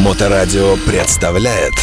Моторадио 0.00 0.76
представляет 0.86 1.74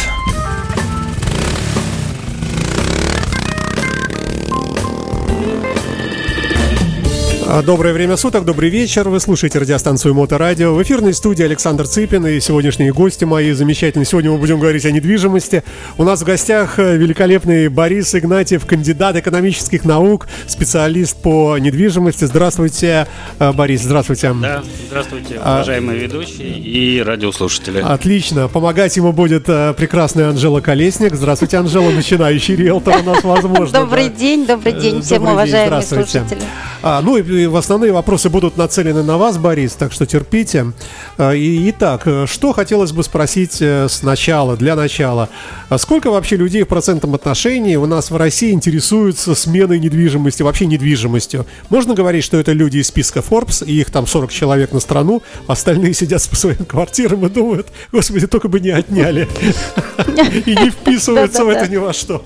Доброе 7.48 7.94
время 7.94 8.18
суток, 8.18 8.44
добрый 8.44 8.68
вечер. 8.68 9.08
Вы 9.08 9.20
слушаете 9.20 9.58
радиостанцию 9.58 10.12
Моторадио. 10.12 10.74
В 10.74 10.82
эфирной 10.82 11.14
студии 11.14 11.42
Александр 11.42 11.86
Цыпин 11.86 12.26
и 12.26 12.40
сегодняшние 12.40 12.92
гости 12.92 13.24
мои 13.24 13.52
замечательные. 13.52 14.04
Сегодня 14.04 14.30
мы 14.32 14.36
будем 14.36 14.60
говорить 14.60 14.84
о 14.84 14.90
недвижимости. 14.90 15.64
У 15.96 16.04
нас 16.04 16.20
в 16.20 16.24
гостях 16.26 16.78
э, 16.78 16.98
великолепный 16.98 17.68
Борис 17.68 18.14
Игнатьев, 18.14 18.66
кандидат 18.66 19.16
экономических 19.16 19.86
наук, 19.86 20.28
специалист 20.46 21.16
по 21.16 21.56
недвижимости. 21.56 22.26
Здравствуйте, 22.26 23.06
э, 23.38 23.52
Борис, 23.54 23.80
здравствуйте. 23.80 24.34
Да, 24.42 24.62
здравствуйте, 24.88 25.40
А- 25.42 25.54
уважаемые 25.56 26.00
ведущие 26.00 26.50
и 26.58 27.00
радиослушатели. 27.02 27.80
Отлично. 27.80 28.48
Помогать 28.48 28.94
ему 28.98 29.14
будет 29.14 29.48
э, 29.48 29.72
прекрасная 29.72 30.28
Анжела 30.28 30.60
Колесник. 30.60 31.14
Здравствуйте, 31.14 31.56
Анжела, 31.56 31.90
начинающий 31.92 32.56
риэлтор 32.56 33.00
у 33.00 33.04
нас 33.04 33.24
возможно. 33.24 33.80
Добрый 33.80 34.10
день, 34.10 34.46
добрый 34.46 34.74
день 34.74 35.00
всем 35.00 35.22
уважаемые 35.22 35.66
здравствуйте. 35.80 36.10
слушатели. 36.10 36.42
А, 36.82 37.00
ну 37.02 37.16
и, 37.16 37.22
и 37.38 37.46
в 37.46 37.56
основные 37.56 37.92
вопросы 37.92 38.28
будут 38.28 38.56
нацелены 38.56 39.02
на 39.02 39.16
вас, 39.16 39.38
Борис, 39.38 39.72
так 39.72 39.92
что 39.92 40.06
терпите. 40.06 40.72
А, 41.16 41.32
и, 41.32 41.70
итак, 41.70 42.02
э, 42.06 42.26
что 42.26 42.52
хотелось 42.52 42.92
бы 42.92 43.02
спросить 43.02 43.58
э, 43.60 43.86
сначала, 43.88 44.56
для 44.56 44.76
начала. 44.76 45.28
А 45.68 45.78
сколько 45.78 46.10
вообще 46.10 46.36
людей 46.36 46.64
в 46.64 46.68
процентном 46.68 47.14
отношении 47.14 47.76
у 47.76 47.86
нас 47.86 48.10
в 48.10 48.16
России 48.16 48.52
интересуются 48.52 49.34
сменой 49.34 49.78
недвижимости, 49.78 50.42
вообще 50.42 50.66
недвижимостью? 50.66 51.46
Можно 51.70 51.94
говорить, 51.94 52.24
что 52.24 52.36
это 52.36 52.52
люди 52.52 52.78
из 52.78 52.88
списка 52.88 53.20
Forbes, 53.20 53.64
и 53.64 53.80
их 53.80 53.90
там 53.90 54.06
40 54.06 54.30
человек 54.32 54.72
на 54.72 54.80
страну, 54.80 55.22
остальные 55.46 55.94
сидят 55.94 56.28
по 56.28 56.36
своим 56.36 56.64
квартирам 56.64 57.24
и 57.24 57.28
думают, 57.28 57.68
господи, 57.92 58.26
только 58.26 58.48
бы 58.48 58.60
не 58.60 58.70
отняли. 58.70 59.28
И 60.46 60.54
не 60.54 60.70
вписываются 60.70 61.44
в 61.44 61.48
это 61.48 61.70
ни 61.70 61.76
во 61.76 61.92
что. 61.92 62.24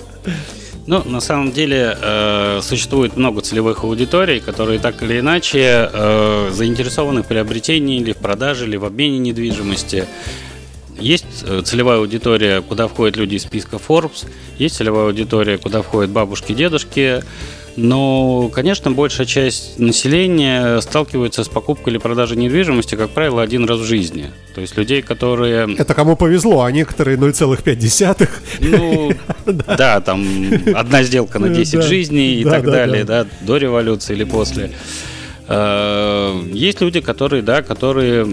Ну, 0.87 1.03
на 1.05 1.21
самом 1.21 1.53
деле, 1.53 1.97
э, 2.01 2.61
существует 2.63 3.17
много 3.17 3.41
целевых 3.41 3.85
аудиторий, 3.85 4.41
которые 4.41 4.81
так 4.81 5.01
или 5.03 5.21
иначе 5.21 5.89
э, 5.93 6.51
заинтересованы 6.53 7.23
в 7.23 7.27
приобретении 7.27 8.01
или 8.01 8.13
в 8.13 8.17
продаже, 8.17 8.67
или 8.67 8.77
в 8.77 8.85
обмене 8.85 9.19
недвижимости. 9.19 10.07
Есть 10.99 11.45
э, 11.47 11.63
целевая 11.65 11.99
аудитория, 11.99 12.63
куда 12.63 12.89
входят 12.89 13.17
люди 13.17 13.37
из 13.37 13.43
списка 13.43 13.77
Forbes, 13.77 14.27
есть 14.59 14.75
целевая 14.75 15.07
аудитория, 15.07 15.57
куда 15.57 15.83
входят 15.83 16.11
бабушки, 16.11 16.53
дедушки, 16.53 17.23
но, 17.77 18.51
конечно, 18.53 18.91
большая 18.91 19.27
часть 19.27 19.79
населения 19.79 20.81
сталкивается 20.81 21.43
с 21.43 21.49
покупкой 21.49 21.95
или 21.95 21.99
продажей 21.99 22.37
недвижимости, 22.37 22.95
как 22.95 23.11
правило, 23.11 23.43
один 23.43 23.65
раз 23.65 23.81
в 23.81 23.85
жизни. 23.85 24.31
То 24.55 24.61
есть 24.61 24.77
людей, 24.77 25.01
которые 25.03 25.75
Это 25.79 25.95
кому 25.95 26.17
повезло, 26.17 26.63
а 26.63 26.73
некоторые 26.73 27.17
0,5. 27.17 28.29
Ну, 28.61 29.13
да, 29.47 30.01
там 30.01 30.25
одна 30.75 31.03
сделка 31.03 31.39
на 31.39 31.49
10 31.49 31.75
Да. 31.75 31.83
жизней 31.83 32.35
и 32.41 32.45
так 32.45 32.65
да, 32.65 32.71
далее, 32.71 33.05
да, 33.05 33.27
до 33.41 33.57
революции 33.57 34.13
или 34.15 34.25
после. 34.25 34.73
Э, 35.49 36.41
Есть 36.53 36.81
люди, 36.81 37.01
которые, 37.01 37.43
да, 37.43 37.63
которые, 37.63 38.27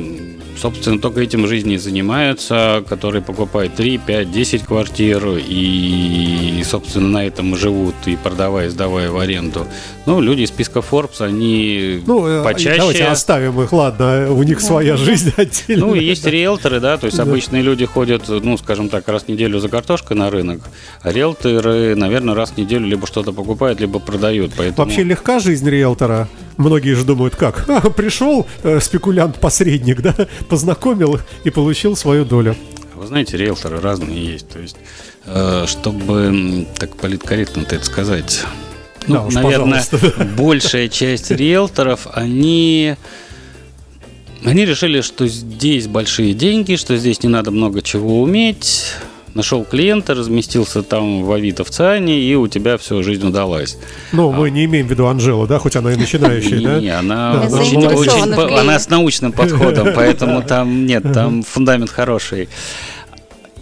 собственно, 0.60 1.00
только 1.00 1.22
этим 1.22 1.48
жизни 1.48 1.76
и 1.76 1.78
занимаются, 1.78 2.84
которые 2.88 3.22
покупают 3.22 3.76
3, 3.76 3.98
5, 3.98 4.32
10 4.32 4.64
квартир 4.64 5.24
и, 5.38 6.62
собственно, 6.66 7.08
на 7.08 7.26
этом 7.26 7.54
и 7.54 7.58
живут, 7.58 7.96
и 8.06 8.16
продавая, 8.16 8.70
сдавая 8.70 9.10
в 9.10 9.18
аренду. 9.18 9.66
Ну, 10.06 10.22
люди 10.22 10.42
из 10.42 10.50
списка 10.50 10.80
Forbes, 10.80 11.22
они 11.22 12.02
Ну, 12.06 12.28
э, 12.28 12.44
почаще... 12.44 12.78
давайте 12.78 13.06
оставим 13.06 13.62
их, 13.62 13.72
ладно, 13.72 14.32
у 14.32 14.44
них 14.44 14.60
своя 14.60 14.98
жизнь 14.98 15.32
отдельно. 15.38 15.88
Ну, 15.88 15.96
и 15.96 16.04
есть 16.04 16.26
риэлторы, 16.26 16.80
да, 16.80 16.98
то 16.98 17.06
есть 17.06 17.18
Да. 17.18 17.24
обычные 17.24 17.62
люди 17.62 17.86
ходят, 17.86 18.24
ну, 18.28 18.58
скажем 18.58 18.90
так, 18.90 19.08
раз 19.08 19.24
в 19.24 19.28
неделю 19.28 19.60
за 19.60 19.70
картошкой 19.70 20.18
на 20.18 20.30
рынок, 20.30 20.62
а 21.02 21.12
риэлторы, 21.12 21.96
наверное, 21.96 22.36
раз 22.36 22.52
в 22.52 22.58
неделю 22.58 22.86
либо 22.88 23.08
что-то 23.08 23.32
покупают, 23.32 23.80
либо 23.80 24.00
продают, 24.00 24.52
поэтому... 24.58 24.88
Вообще 24.88 25.04
легка 25.04 25.40
жизнь 25.40 25.70
риэлтора. 25.70 26.28
Многие 26.60 26.94
же 26.94 27.06
думают, 27.06 27.36
как? 27.38 27.66
А, 27.70 27.90
пришел 27.90 28.46
э, 28.64 28.82
спекулянт-посредник, 28.82 30.02
да, 30.02 30.14
познакомил 30.50 31.20
и 31.46 31.50
получил 31.50 31.96
свою 31.96 32.26
долю. 32.26 32.54
Вы 32.96 33.08
знаете, 33.08 33.38
риэлторы 33.38 33.80
разные 33.80 34.34
есть, 34.34 34.50
то 34.50 34.60
есть, 34.60 34.76
э, 35.26 35.66
чтобы 35.68 36.68
так 36.78 36.98
политкорректно-то 36.98 37.76
это 37.76 37.86
сказать... 37.86 38.44
Ну, 39.08 39.14
Да 39.16 39.26
уж, 39.26 39.34
наверное, 39.36 39.82
пожалуйста. 39.90 40.26
большая 40.38 40.90
часть 40.90 41.32
риэлторов, 41.32 42.08
они... 42.12 42.96
Они 44.44 44.66
решили, 44.66 45.00
что 45.00 45.28
здесь 45.28 45.88
большие 45.88 46.34
деньги, 46.34 46.76
что 46.76 46.98
здесь 46.98 47.24
не 47.24 47.30
надо 47.30 47.52
много 47.52 47.82
чего 47.82 48.22
уметь. 48.22 48.96
Нашел 49.36 49.64
клиента, 49.64 50.16
разместился 50.16 50.82
там 50.82 51.24
в 51.24 51.32
Авито 51.32 51.64
в 51.64 51.70
Циане, 51.70 52.20
и 52.20 52.36
у 52.36 52.48
тебя 52.48 52.78
все, 52.78 53.04
жизнь 53.04 53.28
удалась. 53.28 53.78
Ну, 54.12 54.32
мы 54.32 54.50
не 54.50 54.66
имеем 54.66 54.88
в 54.88 54.90
виду 54.90 55.08
Анжелу, 55.08 55.48
да, 55.48 55.60
хоть 55.60 55.76
она 55.76 55.94
и 55.94 55.96
начинающая, 55.96 56.62
да? 56.62 56.80
Не, 56.80 56.90
она 56.90 57.44
очень, 57.44 57.84
она 58.58 58.80
с 58.80 58.90
научным 58.90 59.32
подходом, 59.32 59.90
поэтому 59.96 60.42
там 60.42 60.86
нет, 60.86 61.04
там 61.14 61.44
фундамент 61.44 61.90
хороший. 61.90 62.50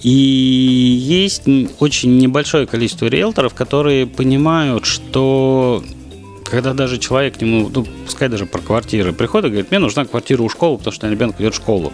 И 0.03 0.09
есть 0.09 1.43
очень 1.79 2.17
небольшое 2.17 2.67
количество 2.67 3.07
риэлторов, 3.07 3.53
которые 3.53 4.05
понимают, 4.05 4.85
что 4.85 5.83
когда 6.49 6.73
даже 6.73 6.97
человек 6.97 7.37
к 7.37 7.41
нему, 7.41 7.69
ну, 7.73 7.85
пускай 8.05 8.29
даже 8.29 8.45
про 8.45 8.61
квартиры, 8.61 9.11
приходит 9.11 9.47
и 9.47 9.49
говорит, 9.49 9.71
мне 9.71 9.79
нужна 9.79 10.05
квартира 10.05 10.41
у 10.41 10.49
школы, 10.49 10.77
потому 10.77 10.93
что 10.93 11.09
ребенок 11.09 11.39
идет 11.39 11.53
в 11.53 11.57
школу. 11.57 11.91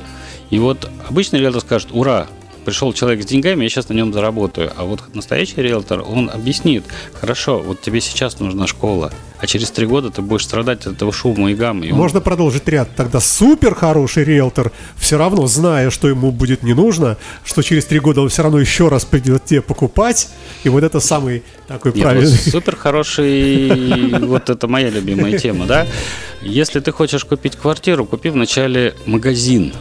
И 0.50 0.60
вот 0.60 0.90
обычный 1.10 1.40
риэлтор 1.40 1.62
скажет, 1.62 1.90
ура, 1.92 2.28
пришел 2.64 2.94
человек 2.94 3.24
с 3.24 3.26
деньгами, 3.26 3.64
я 3.64 3.70
сейчас 3.70 3.90
на 3.90 3.94
нем 3.94 4.14
заработаю. 4.14 4.72
А 4.76 4.84
вот 4.86 5.02
настоящий 5.14 5.62
риэлтор, 5.62 6.02
он 6.02 6.30
объяснит, 6.30 6.84
хорошо, 7.14 7.60
вот 7.60 7.82
тебе 7.82 8.02
сейчас 8.02 8.40
нужна 8.40 8.66
школа, 8.68 9.12
а 9.40 9.48
через 9.48 9.70
три 9.72 9.86
года 9.86 10.10
ты 10.10 10.22
будешь 10.22 10.46
страдать 10.46 10.86
от 10.86 10.94
этого 10.96 11.12
шума 11.14 11.52
и 11.52 11.56
гаммы. 11.56 11.86
И 11.88 11.92
он- 11.92 11.98
Можно 11.98 12.22
продолжить 12.22 12.68
ряд. 12.68 12.90
Тогда 12.96 13.20
супер 13.20 13.76
хороший 13.76 14.24
риэлтор, 14.24 14.72
все 14.98 15.18
равно 15.18 15.48
зная, 15.48 15.90
что 15.90 16.08
ему 16.08 16.32
будет 16.32 16.64
не 16.64 16.74
нужно, 16.74 17.18
что 17.44 17.62
через 17.62 17.86
три 17.86 18.00
года 18.00 18.22
он 18.22 18.30
все 18.30 18.44
равно 18.44 18.60
еще 18.60 18.88
раз 18.88 19.06
придет 19.06 19.46
тебе 19.46 19.62
покупать. 19.62 20.30
И 20.64 20.70
вот 20.70 20.84
это 20.84 21.00
самый 21.00 21.44
такой 21.68 21.92
Нет, 21.94 22.04
правильный. 22.04 22.32
вот 22.32 22.52
супер 22.52 22.76
хороший, 22.76 24.20
вот 24.26 24.50
это 24.50 24.68
моя 24.68 24.90
любимая 24.90 25.38
тема, 25.38 25.66
да. 25.66 25.88
Если 26.42 26.80
ты 26.80 26.92
хочешь 26.92 27.24
купить 27.26 27.56
квартиру, 27.56 28.06
купи 28.06 28.30
вначале 28.30 28.96
магазин. 29.06 29.74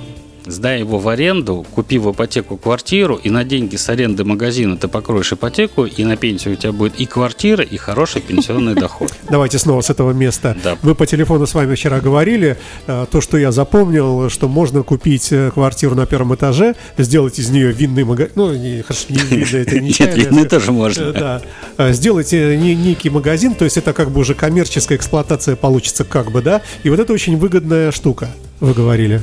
Сдай 0.46 0.80
его 0.80 0.98
в 0.98 1.08
аренду, 1.08 1.64
купи 1.74 1.98
в 1.98 2.10
ипотеку 2.10 2.56
квартиру, 2.56 3.14
и 3.14 3.30
на 3.30 3.44
деньги 3.44 3.76
с 3.76 3.88
аренды 3.88 4.24
магазина 4.24 4.76
ты 4.76 4.88
покроешь 4.88 5.32
ипотеку, 5.32 5.84
и 5.84 6.04
на 6.04 6.16
пенсию 6.16 6.54
у 6.54 6.56
тебя 6.56 6.72
будет 6.72 6.98
и 7.00 7.06
квартира, 7.06 7.62
и 7.62 7.76
хороший 7.76 8.20
пенсионный 8.22 8.74
доход. 8.74 9.12
Давайте 9.30 9.58
снова 9.58 9.80
с 9.82 9.90
этого 9.90 10.12
места. 10.12 10.56
Да. 10.64 10.76
Мы 10.82 10.94
по 10.96 11.06
телефону 11.06 11.46
с 11.46 11.54
вами 11.54 11.74
вчера 11.76 12.00
говорили. 12.00 12.56
э, 12.88 13.06
То, 13.10 13.20
что 13.20 13.36
я 13.38 13.52
запомнил, 13.52 14.28
что 14.30 14.48
можно 14.48 14.82
купить 14.82 15.30
э, 15.32 15.50
квартиру 15.52 15.94
на 15.94 16.06
первом 16.06 16.34
этаже, 16.34 16.74
сделать 16.98 17.38
из 17.38 17.50
нее 17.50 17.70
винный 17.72 18.02
магазин. 18.04 18.32
Ну, 18.34 18.52
не, 18.52 18.82
хорошо, 18.82 19.04
не 19.10 19.18
винный, 19.18 19.62
это 19.62 19.78
не 19.80 19.88
Нет, 19.98 20.16
винный 20.16 20.42
это- 20.42 20.58
тоже 20.58 20.70
Э, 20.70 20.74
можно. 20.74 21.12
Да. 21.12 21.42
Э, 21.78 21.92
Сделать 21.92 22.32
э, 22.32 22.56
не- 22.56 22.74
некий 22.74 23.10
магазин, 23.10 23.54
то 23.54 23.64
есть 23.64 23.76
это 23.76 23.92
как 23.92 24.10
бы 24.10 24.20
уже 24.20 24.34
коммерческая 24.34 24.98
эксплуатация 24.98 25.54
получится 25.54 26.04
как 26.04 26.32
бы, 26.32 26.42
да? 26.42 26.62
И 26.82 26.90
вот 26.90 26.98
это 26.98 27.12
очень 27.12 27.36
выгодная 27.36 27.92
штука, 27.92 28.28
вы 28.60 28.74
говорили. 28.74 29.22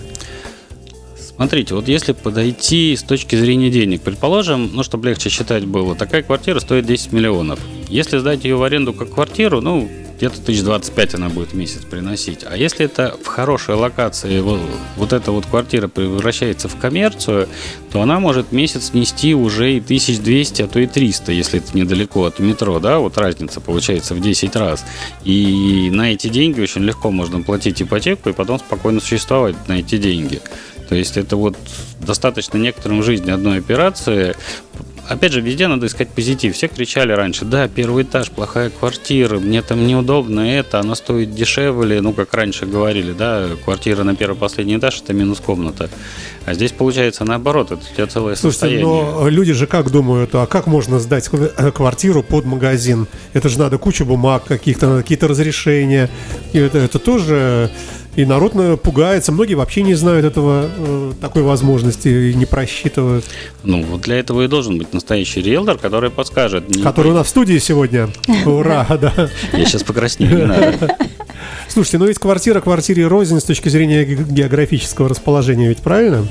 Смотрите, 1.40 1.74
вот 1.74 1.88
если 1.88 2.12
подойти 2.12 2.94
с 2.98 3.02
точки 3.02 3.38
зрения 3.38 3.70
денег, 3.70 4.02
предположим, 4.02 4.72
ну, 4.74 4.84
чтобы 4.84 5.08
легче 5.08 5.30
считать 5.30 5.64
было, 5.64 5.96
такая 5.96 6.22
квартира 6.22 6.60
стоит 6.60 6.86
10 6.86 7.14
миллионов. 7.14 7.62
Если 7.88 8.18
сдать 8.18 8.44
ее 8.44 8.58
в 8.58 8.64
аренду 8.64 8.92
как 8.92 9.14
квартиру, 9.14 9.62
ну, 9.62 9.90
где-то 10.18 10.42
тысяч 10.42 10.64
25 10.64 11.14
она 11.16 11.30
будет 11.30 11.54
в 11.54 11.56
месяц 11.56 11.86
приносить. 11.86 12.42
А 12.46 12.58
если 12.58 12.86
это 12.86 13.16
в 13.24 13.28
хорошей 13.28 13.76
локации, 13.76 14.42
вот, 14.42 14.60
вот 14.98 15.14
эта 15.14 15.32
вот 15.32 15.46
квартира 15.46 15.88
превращается 15.88 16.68
в 16.68 16.76
коммерцию, 16.76 17.48
то 17.90 18.02
она 18.02 18.20
может 18.20 18.52
месяц 18.52 18.92
нести 18.94 19.34
уже 19.34 19.76
и 19.76 19.80
1200, 19.80 20.64
а 20.64 20.68
то 20.68 20.78
и 20.78 20.88
300, 20.88 21.32
если 21.32 21.60
это 21.62 21.78
недалеко 21.78 22.26
от 22.26 22.40
метро, 22.40 22.82
да, 22.82 23.00
вот 23.00 23.18
разница 23.18 23.62
получается 23.62 24.14
в 24.14 24.20
10 24.20 24.58
раз. 24.58 24.84
И 25.24 25.90
на 25.90 26.12
эти 26.12 26.28
деньги 26.28 26.60
очень 26.60 26.82
легко 26.82 27.12
можно 27.12 27.42
платить 27.42 27.82
ипотеку 27.82 28.28
и 28.28 28.34
потом 28.34 28.60
спокойно 28.60 29.00
существовать 29.00 29.56
на 29.70 29.80
эти 29.80 29.98
деньги. 29.98 30.42
То 30.90 30.96
есть 30.96 31.18
это 31.18 31.36
вот 31.36 31.56
достаточно 32.02 32.58
некоторым 32.58 33.02
в 33.02 33.04
жизни 33.04 33.30
одной 33.30 33.60
операции. 33.60 34.36
Опять 35.08 35.32
же, 35.32 35.42
везде 35.42 35.68
надо 35.68 35.88
искать 35.88 36.10
позитив. 36.10 36.56
Все 36.56 36.68
кричали 36.68 37.12
раньше, 37.12 37.46
да, 37.46 37.68
первый 37.68 38.04
этаж, 38.04 38.30
плохая 38.30 38.70
квартира, 38.70 39.40
мне 39.40 39.64
там 39.64 39.86
неудобно 39.88 40.42
это, 40.42 40.80
она 40.80 40.94
стоит 40.94 41.34
дешевле, 41.34 42.02
ну, 42.02 42.14
как 42.14 42.32
раньше 42.34 42.68
говорили, 42.68 43.12
да, 43.12 43.48
квартира 43.64 44.04
на 44.04 44.16
первый 44.16 44.36
последний 44.36 44.78
этаж– 44.78 45.02
это 45.04 45.14
минус 45.14 45.40
комната. 45.40 45.90
А 46.46 46.54
здесь 46.54 46.72
получается 46.72 47.26
наоборот, 47.26 47.72
это 47.72 47.82
у 47.82 47.96
тебя 47.96 48.06
целое 48.06 48.36
Слушайте, 48.36 48.52
состояние. 48.52 48.86
но 48.86 49.28
люди 49.30 49.54
же 49.54 49.66
как 49.66 49.92
думают, 49.92 50.34
а 50.34 50.46
как 50.46 50.68
можно 50.68 51.00
сдать 51.00 51.28
э, 51.32 51.72
квартиру 51.72 52.22
под 52.22 52.46
магазин? 52.46 53.08
Это 53.34 53.50
же 53.50 53.58
надо 53.58 53.80
кучу 53.80 54.06
бумаг 54.06 54.46
каких-то, 54.46 54.98
какие-то 54.98 55.28
разрешения. 55.28 56.10
Это, 56.54 56.78
это 56.78 57.00
тоже 57.00 57.72
И 58.16 58.26
народ 58.26 58.56
наверное, 58.56 58.78
пугается, 58.78 59.32
многие 59.32 59.54
вообще 59.54 59.82
не 59.82 59.94
знают 59.94 60.26
этого, 60.26 60.70
э, 60.78 61.12
такой 61.22 61.44
возможности 61.44 62.08
и 62.08 62.34
не 62.34 62.46
просчитывают. 62.46 63.24
Ну, 63.64 63.84
вот 63.84 64.02
для 64.02 64.18
этого 64.18 64.44
и 64.44 64.48
должен 64.48 64.78
быть 64.78 64.94
настоящий 64.94 65.42
риэлтор, 65.42 65.78
который 65.78 66.10
подскажет. 66.10 66.66
Который 66.84 67.12
у 67.12 67.16
нас 67.16 67.28
в 67.28 67.30
студии 67.30 67.58
сегодня. 67.60 68.10
Ура, 68.46 68.86
да. 69.02 69.30
Я 69.54 69.66
сейчас 69.66 69.84
покраснею, 69.84 70.38
не 70.38 70.46
надо. 70.46 70.98
Слушайте, 71.70 72.00
ну 72.00 72.08
ведь 72.08 72.18
квартира 72.20 72.60
квартире 72.62 73.08
рознь 73.08 73.40
с 73.40 73.44
точки 73.44 73.70
зрения 73.70 74.04
ге- 74.04 74.26
географического 74.28 75.08
расположения, 75.08 75.70
ведь 75.70 75.80
правильно? 75.80 76.28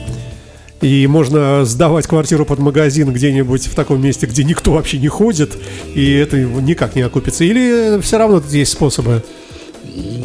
И 0.81 1.07
можно 1.07 1.65
сдавать 1.65 2.07
квартиру 2.07 2.45
под 2.45 2.59
магазин 2.59 3.13
где-нибудь 3.13 3.67
в 3.67 3.75
таком 3.75 4.01
месте, 4.01 4.27
где 4.27 4.45
никто 4.45 4.73
вообще 4.73 4.99
не 4.99 5.09
ходит, 5.09 5.57
и 5.95 6.13
это 6.13 6.37
никак 6.39 6.95
не 6.95 7.03
окупится. 7.03 7.45
Или 7.45 8.01
все 8.01 8.19
равно 8.19 8.41
тут 8.41 8.53
есть 8.53 8.73
способы? 8.73 9.25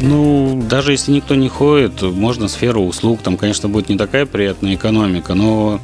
Ну, 0.01 0.61
даже 0.69 0.91
если 0.91 1.11
никто 1.11 1.35
не 1.35 1.49
ходит, 1.49 2.01
можно 2.01 2.47
сферу 2.47 2.81
услуг, 2.81 3.21
там, 3.23 3.37
конечно, 3.37 3.69
будет 3.69 3.89
не 3.89 3.97
такая 3.97 4.25
приятная 4.25 4.75
экономика, 4.75 5.33
но 5.33 5.79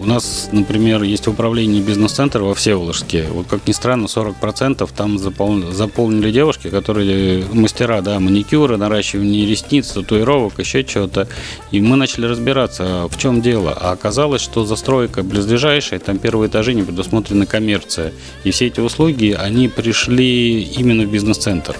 у 0.00 0.06
нас, 0.06 0.48
например, 0.50 1.02
есть 1.02 1.28
управление 1.28 1.82
бизнес-центр 1.82 2.40
во 2.40 2.54
Всеволожске. 2.54 3.26
Вот 3.30 3.46
как 3.48 3.68
ни 3.68 3.72
странно, 3.72 4.06
40% 4.06 4.88
там 4.96 5.16
запол- 5.16 5.72
заполнили 5.72 6.30
девушки, 6.30 6.70
которые 6.70 7.44
мастера, 7.52 8.00
да, 8.00 8.18
маникюра, 8.18 8.78
наращивания 8.78 9.46
ресниц, 9.46 9.88
татуировок, 9.88 10.58
еще 10.58 10.84
чего-то. 10.84 11.28
И 11.70 11.82
мы 11.82 11.96
начали 11.96 12.24
разбираться, 12.24 13.08
в 13.10 13.18
чем 13.18 13.42
дело. 13.42 13.76
А 13.78 13.92
оказалось, 13.92 14.40
что 14.40 14.64
застройка 14.64 15.22
близлежащая, 15.22 15.98
там 15.98 16.16
первые 16.16 16.48
этажи 16.48 16.72
не 16.72 16.82
предусмотрена 16.82 17.44
коммерция. 17.44 18.14
И 18.44 18.52
все 18.52 18.68
эти 18.68 18.80
услуги, 18.80 19.36
они 19.38 19.68
пришли 19.68 20.62
именно 20.62 21.04
в 21.04 21.12
бизнес-центр. 21.12 21.76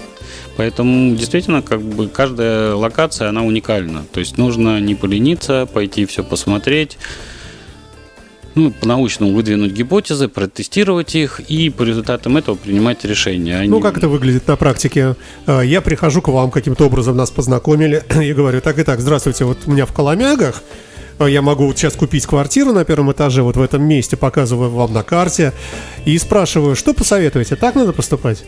Поэтому 0.61 1.15
действительно, 1.15 1.63
как 1.63 1.81
бы 1.81 2.07
каждая 2.07 2.75
локация, 2.75 3.29
она 3.29 3.41
уникальна. 3.41 4.05
То 4.11 4.19
есть 4.19 4.37
нужно 4.37 4.79
не 4.79 4.93
полениться, 4.93 5.65
пойти 5.65 6.05
все 6.05 6.23
посмотреть, 6.23 6.99
ну, 8.53 8.69
по-научному 8.69 9.33
выдвинуть 9.33 9.71
гипотезы, 9.71 10.27
протестировать 10.27 11.15
их 11.15 11.39
и 11.39 11.71
по 11.71 11.81
результатам 11.81 12.37
этого 12.37 12.53
принимать 12.53 13.03
решения. 13.05 13.59
а 13.59 13.65
Ну, 13.65 13.79
как 13.79 13.97
это 13.97 14.07
выглядит 14.07 14.47
на 14.47 14.55
практике? 14.55 15.15
Э, 15.47 15.61
Я 15.65 15.81
прихожу 15.81 16.21
к 16.21 16.27
вам, 16.27 16.51
каким-то 16.51 16.85
образом 16.85 17.17
нас 17.17 17.31
познакомили, 17.31 18.03
и 18.21 18.31
говорю, 18.31 18.61
так 18.61 18.77
и 18.77 18.83
так, 18.83 18.99
здравствуйте, 18.99 19.45
вот 19.45 19.57
у 19.65 19.71
меня 19.71 19.87
в 19.87 19.93
Коломягах, 19.93 20.61
я 21.27 21.41
могу 21.41 21.65
вот 21.65 21.77
сейчас 21.77 21.95
купить 21.95 22.25
квартиру 22.25 22.73
на 22.73 22.85
первом 22.85 23.11
этаже, 23.11 23.41
вот 23.41 23.57
в 23.57 23.61
этом 23.61 23.83
месте, 23.83 24.17
показываю 24.17 24.69
вам 24.69 24.93
на 24.93 25.03
карте, 25.03 25.53
и 26.05 26.17
спрашиваю, 26.17 26.75
что 26.75 26.93
посоветуете, 26.93 27.55
так 27.55 27.75
надо 27.75 27.93
поступать? 27.93 28.43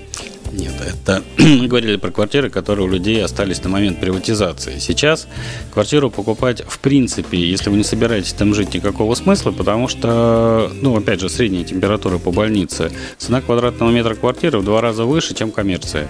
Нет, 0.51 0.73
это 0.85 1.23
мы 1.37 1.67
говорили 1.67 1.97
про 1.97 2.11
квартиры, 2.11 2.49
которые 2.49 2.87
у 2.87 2.89
людей 2.89 3.23
остались 3.23 3.63
на 3.63 3.69
момент 3.69 3.99
приватизации. 3.99 4.77
Сейчас 4.79 5.27
квартиру 5.71 6.11
покупать 6.11 6.63
в 6.67 6.79
принципе, 6.79 7.37
если 7.37 7.69
вы 7.69 7.77
не 7.77 7.83
собираетесь 7.83 8.33
там 8.33 8.53
жить, 8.53 8.73
никакого 8.73 9.15
смысла, 9.15 9.51
потому 9.51 9.87
что, 9.87 10.71
ну, 10.81 10.95
опять 10.95 11.19
же, 11.19 11.29
средняя 11.29 11.63
температура 11.63 12.19
по 12.19 12.31
больнице, 12.31 12.91
цена 13.17 13.41
квадратного 13.41 13.89
метра 13.91 14.13
квартиры 14.15 14.59
в 14.59 14.63
два 14.63 14.81
раза 14.81 15.05
выше, 15.05 15.33
чем 15.33 15.51
коммерция. 15.51 16.07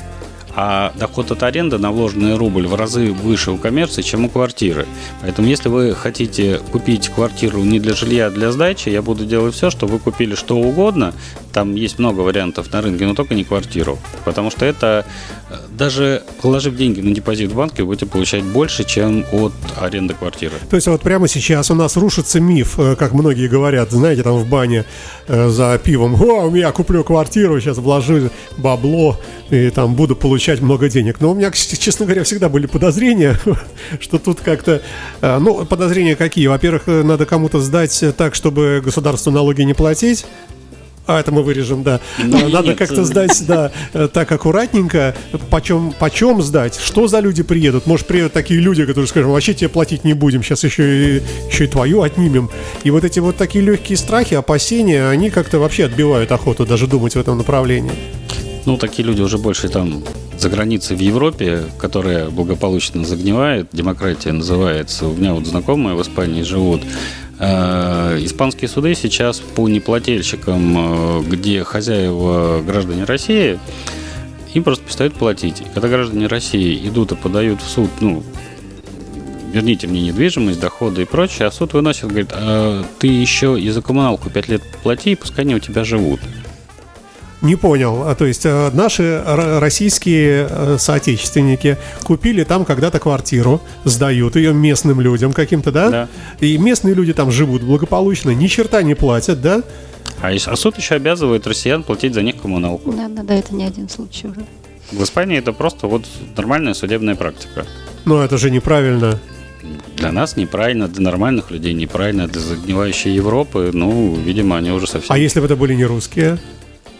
А 0.55 0.93
доход 0.99 1.31
от 1.31 1.41
аренды 1.43 1.77
на 1.77 1.91
вложенный 1.91 2.35
рубль 2.35 2.67
в 2.67 2.75
разы 2.75 3.11
выше 3.11 3.51
у 3.51 3.57
коммерции, 3.57 4.01
чем 4.01 4.25
у 4.25 4.29
квартиры. 4.29 4.85
Поэтому, 5.21 5.47
если 5.47 5.69
вы 5.69 5.95
хотите 5.95 6.59
купить 6.71 7.09
квартиру 7.09 7.63
не 7.63 7.79
для 7.79 7.93
жилья, 7.93 8.27
а 8.27 8.29
для 8.29 8.51
сдачи, 8.51 8.89
я 8.89 9.01
буду 9.01 9.25
делать 9.25 9.55
все, 9.55 9.69
чтобы 9.69 9.93
вы 9.93 9.99
купили 9.99 10.35
что 10.35 10.57
угодно. 10.57 11.13
Там 11.53 11.75
есть 11.75 11.99
много 11.99 12.21
вариантов 12.21 12.73
на 12.73 12.81
рынке, 12.81 13.05
но 13.05 13.13
только 13.13 13.35
не 13.35 13.43
квартиру. 13.43 13.99
Потому 14.25 14.49
что 14.49 14.65
это, 14.65 15.05
э, 15.51 15.55
даже 15.77 16.23
положив 16.41 16.75
деньги 16.75 16.99
на 16.99 17.13
депозит 17.13 17.51
в 17.51 17.55
банке, 17.55 17.83
вы 17.83 17.89
будете 17.89 18.07
получать 18.07 18.43
больше, 18.43 18.83
чем 18.83 19.23
от 19.31 19.53
аренды 19.79 20.15
квартиры. 20.15 20.53
То 20.67 20.75
есть 20.75 20.87
вот 20.87 21.01
прямо 21.01 21.27
сейчас 21.27 21.69
у 21.69 21.75
нас 21.75 21.95
рушится 21.95 22.39
миф, 22.39 22.79
э, 22.79 22.95
как 22.95 23.13
многие 23.13 23.47
говорят, 23.47 23.91
знаете, 23.91 24.23
там 24.23 24.37
в 24.37 24.49
бане 24.49 24.85
э, 25.27 25.49
за 25.49 25.77
пивом, 25.77 26.19
о, 26.19 26.55
я 26.55 26.71
куплю 26.71 27.03
квартиру, 27.03 27.61
сейчас 27.61 27.77
вложу 27.77 28.31
бабло 28.57 29.19
и 29.51 29.69
там 29.69 29.93
буду 29.93 30.15
получать 30.15 30.59
много 30.59 30.89
денег. 30.89 31.21
Но 31.21 31.31
у 31.31 31.35
меня, 31.35 31.51
честно 31.51 32.07
говоря, 32.07 32.23
всегда 32.23 32.49
были 32.49 32.65
подозрения, 32.65 33.39
что 33.99 34.17
тут 34.17 34.39
как-то... 34.39 34.81
Ну, 35.21 35.65
подозрения 35.65 36.15
какие? 36.15 36.47
Во-первых, 36.47 36.87
надо 36.87 37.27
кому-то 37.27 37.59
сдать 37.59 38.03
так, 38.17 38.33
чтобы 38.33 38.81
государству 38.83 39.31
налоги 39.31 39.61
не 39.61 39.73
платить. 39.73 40.25
А, 41.05 41.19
это 41.19 41.31
мы 41.31 41.43
вырежем, 41.43 41.83
да. 41.83 41.99
Ну, 42.17 42.45
А, 42.45 42.49
Надо 42.49 42.69
нет. 42.69 42.77
как-то 42.77 43.03
сдать, 43.03 43.43
да, 43.45 43.71
э, 43.93 44.07
так 44.11 44.31
аккуратненько. 44.31 45.15
Почем, 45.49 45.93
почем 45.99 46.41
сдать? 46.41 46.79
Что 46.81 47.07
за 47.07 47.19
люди 47.19 47.43
приедут? 47.43 47.85
Может, 47.87 48.07
приедут 48.07 48.33
такие 48.33 48.59
люди, 48.59 48.85
которые 48.85 49.07
скажут, 49.07 49.29
вообще 49.29 49.53
тебе 49.53 49.69
платить 49.69 50.05
не 50.05 50.13
будем, 50.13 50.43
сейчас 50.43 50.63
еще 50.63 51.17
и, 51.17 51.21
еще 51.49 51.65
и 51.65 51.67
твою 51.67 52.03
отнимем. 52.03 52.49
И 52.83 52.89
вот 52.89 53.03
эти 53.03 53.19
вот 53.19 53.35
такие 53.35 53.63
легкие 53.63 53.97
страхи, 53.97 54.33
опасения, 54.35 55.07
они 55.09 55.29
как-то 55.29 55.59
вообще 55.59 55.85
отбивают 55.85 56.31
охоту 56.31 56.65
даже 56.65 56.87
думать 56.87 57.15
в 57.15 57.19
этом 57.19 57.37
направлении. 57.37 57.91
Ну, 58.65 58.77
такие 58.77 59.05
люди 59.05 59.21
уже 59.21 59.37
больше 59.37 59.67
там 59.67 60.03
за 60.39 60.49
границей 60.49 60.95
в 60.95 60.99
Европе, 60.99 61.63
которая 61.77 62.29
благополучно 62.29 63.03
загнивает, 63.05 63.67
демократия 63.73 64.31
называется. 64.31 65.07
У 65.07 65.13
меня 65.13 65.33
вот 65.33 65.45
знакомые 65.45 65.95
в 65.97 66.01
Испании 66.01 66.43
живут. 66.43 66.81
Э, 67.39 68.19
Испанские 68.21 68.69
суды 68.69 68.95
сейчас 68.95 69.39
по 69.39 69.67
неплательщикам, 69.67 70.75
э, 70.77 71.23
где 71.27 71.63
хозяева 71.63 72.61
граждане 72.61 73.03
России, 73.05 73.59
им 74.53 74.63
просто 74.63 74.83
перестают 74.83 75.15
платить. 75.15 75.63
Когда 75.73 75.87
граждане 75.87 76.27
России 76.27 76.87
идут 76.87 77.11
и 77.11 77.15
подают 77.15 77.61
в 77.61 77.67
суд, 77.67 77.89
ну, 78.01 78.23
верните 79.51 79.87
мне 79.87 80.01
недвижимость, 80.01 80.59
доходы 80.59 81.03
и 81.03 81.05
прочее, 81.05 81.47
а 81.47 81.51
суд 81.51 81.73
выносит, 81.73 82.07
говорит, 82.07 82.29
«А 82.33 82.83
ты 82.99 83.07
еще 83.07 83.59
и 83.59 83.69
за 83.69 83.81
коммуналку 83.81 84.29
5 84.29 84.49
лет 84.49 84.61
плати, 84.83 85.11
и 85.11 85.15
пускай 85.15 85.45
они 85.45 85.55
у 85.55 85.59
тебя 85.59 85.83
живут. 85.83 86.19
Не 87.43 87.57
понял. 87.57 88.03
А, 88.07 88.15
то 88.15 88.25
есть 88.25 88.45
э, 88.45 88.71
наши 88.73 89.21
российские 89.25 90.47
э, 90.49 90.77
соотечественники 90.79 91.77
купили 92.03 92.45
там 92.45 92.63
когда-то 92.63 92.99
квартиру, 92.99 93.61
сдают 93.83 94.37
ее 94.37 94.53
местным 94.53 95.01
людям 95.01 95.33
каким-то, 95.33 95.73
да? 95.73 95.89
Да. 95.89 96.09
И 96.39 96.57
местные 96.57 96.93
люди 96.93 97.11
там 97.11 97.31
живут 97.31 97.61
благополучно, 97.61 98.29
ни 98.29 98.47
черта 98.47 98.81
не 98.81 98.95
платят, 98.95 99.41
да? 99.41 99.61
А, 100.21 100.31
а 100.31 100.55
суд 100.55 100.77
еще 100.77 100.95
обязывает 100.95 101.45
россиян 101.45 101.83
платить 101.83 102.13
за 102.13 102.21
них 102.21 102.37
коммуналку. 102.41 102.93
Да, 102.93 103.09
да, 103.09 103.23
да, 103.23 103.33
это 103.33 103.53
не 103.53 103.65
один 103.65 103.89
случай 103.89 104.27
уже. 104.27 104.45
В 104.93 105.03
Испании 105.03 105.37
это 105.37 105.51
просто 105.51 105.87
вот 105.87 106.05
нормальная 106.37 106.73
судебная 106.73 107.15
практика. 107.15 107.65
Но 108.05 108.23
это 108.23 108.37
же 108.37 108.51
неправильно. 108.51 109.19
Для 109.97 110.13
нас 110.13 110.37
неправильно, 110.37 110.87
для 110.87 111.01
нормальных 111.01 111.51
людей 111.51 111.73
неправильно, 111.73 112.29
для 112.29 112.39
загнивающей 112.39 113.13
Европы, 113.13 113.71
ну, 113.73 114.15
видимо, 114.15 114.57
они 114.57 114.71
уже 114.71 114.87
совсем... 114.87 115.13
А 115.13 115.17
если 115.17 115.41
бы 115.41 115.45
это 115.47 115.57
были 115.57 115.73
не 115.73 115.83
русские? 115.83 116.39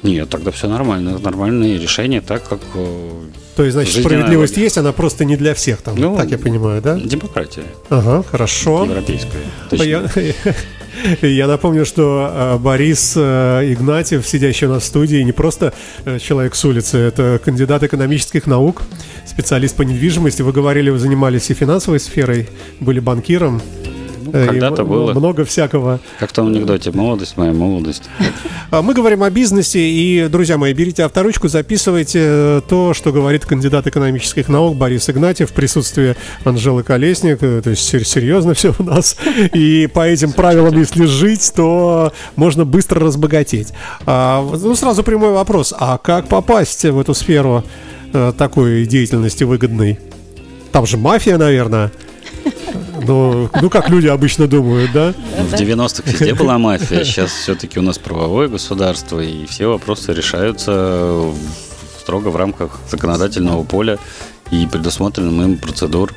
Нет, 0.04 0.30
тогда 0.30 0.52
все 0.52 0.68
нормально, 0.68 1.18
нормальные 1.18 1.80
решения, 1.80 2.20
так 2.20 2.48
как 2.48 2.60
э, 2.76 3.10
То 3.56 3.64
есть, 3.64 3.74
значит, 3.74 3.96
справедливость 4.02 4.54
логика. 4.54 4.64
есть, 4.64 4.78
она 4.78 4.92
просто 4.92 5.24
не 5.24 5.38
для 5.38 5.54
всех 5.54 5.82
там. 5.82 5.96
Ну, 5.98 6.18
так 6.18 6.30
я 6.30 6.38
понимаю, 6.38 6.82
да? 6.82 7.00
демократия 7.00 7.64
Ага, 7.90 8.24
хорошо. 8.30 8.84
европейская. 8.84 9.40
Точнее. 9.70 10.10
Я, 11.22 11.48
напомню, 11.48 11.86
что 11.86 12.30
э, 12.32 12.58
Борис 12.60 13.14
э, 13.16 13.74
Игнатьев, 13.74 14.28
сидящий 14.28 14.68
у 14.68 14.70
нас 14.70 14.84
в 14.84 14.86
студии, 14.86 15.24
не 15.24 15.32
просто 15.32 15.74
человек 16.20 16.54
с 16.54 16.64
улицы, 16.66 16.98
это 16.98 17.42
кандидат 17.44 17.84
экономических 17.84 18.46
наук, 18.46 18.84
специалист 19.26 19.76
по 19.76 19.82
недвижимости. 19.82 20.44
Вы 20.44 20.52
говорили, 20.52 20.92
вы 20.92 21.00
занимались 21.00 21.50
и 21.50 21.54
финансовой 21.54 22.00
сферой, 22.00 22.48
были 22.80 23.00
банкиром. 23.00 23.62
Э, 24.34 24.48
когда-то 24.48 24.84
было. 24.84 25.14
Много 25.14 25.46
всякого. 25.46 26.00
Как 26.20 26.32
в 26.32 26.34
том 26.34 26.48
анекдоте, 26.48 26.92
молодость 26.92 27.38
моя, 27.38 27.54
молодость. 27.54 28.10
А 28.72 28.82
Мы 28.82 28.96
говорим 28.96 29.22
о 29.22 29.30
бизнесе, 29.30 29.80
и, 29.80 30.28
друзья 30.28 30.58
мои, 30.58 30.74
берите 30.74 31.04
авторучку, 31.04 31.48
записывайте 31.48 32.20
э, 32.22 32.62
то, 32.68 32.96
что 32.96 33.12
говорит 33.12 33.46
кандидат 33.46 33.86
экономических 33.86 34.50
наук 34.50 34.76
Борис 34.76 35.08
Игнатьев 35.08 35.52
в 35.52 35.54
присутствии 35.54 36.16
Анжелы 36.46 36.82
Колесник. 36.82 37.44
Э, 37.44 37.62
То 37.62 37.70
есть 37.70 37.84
сер- 37.88 38.06
серьезно 38.06 38.56
все 38.56 38.74
у 38.80 38.84
нас. 38.84 39.16
И 39.54 39.88
по 39.94 40.08
этим 40.08 40.32
правилам, 40.32 40.76
если 40.80 41.06
жить, 41.06 41.54
то 41.56 42.12
можно 42.36 42.66
быстро 42.66 43.02
разбогатеть. 43.02 43.72
А, 44.08 44.42
ну, 44.42 44.76
сразу 44.76 45.04
прямой 45.04 45.34
вопрос. 45.34 45.76
А 45.78 46.00
как 46.00 46.28
попасть 46.28 46.84
в 46.84 47.00
эту 47.00 47.14
сферу 47.14 47.64
такой 48.38 48.86
деятельности 48.86 49.44
выгодной? 49.44 50.00
Там 50.72 50.88
же 50.88 50.98
мафия, 50.98 51.38
наверное. 51.38 51.92
Ну, 53.02 53.50
ну, 53.62 53.70
как 53.70 53.90
люди 53.90 54.08
обычно 54.08 54.48
думают, 54.48 54.92
да? 54.92 55.14
Ну, 55.38 55.46
В 55.46 55.54
90-х 55.54 56.04
везде 56.12 56.34
была 56.36 56.58
мафия, 56.58 57.04
сейчас 57.04 57.32
все-таки 57.32 57.80
у 57.80 57.82
нас 57.82 57.98
правовое 57.98 58.48
государство, 58.48 59.20
и 59.20 59.46
все 59.46 59.68
вопросы 59.68 60.14
решаются 60.14 61.32
строго 62.00 62.30
в 62.30 62.36
рамках 62.36 62.80
законодательного 62.90 63.64
поля 63.64 63.98
и 64.52 64.68
предусмотренным 64.68 65.42
им 65.42 65.58
процедур. 65.58 66.14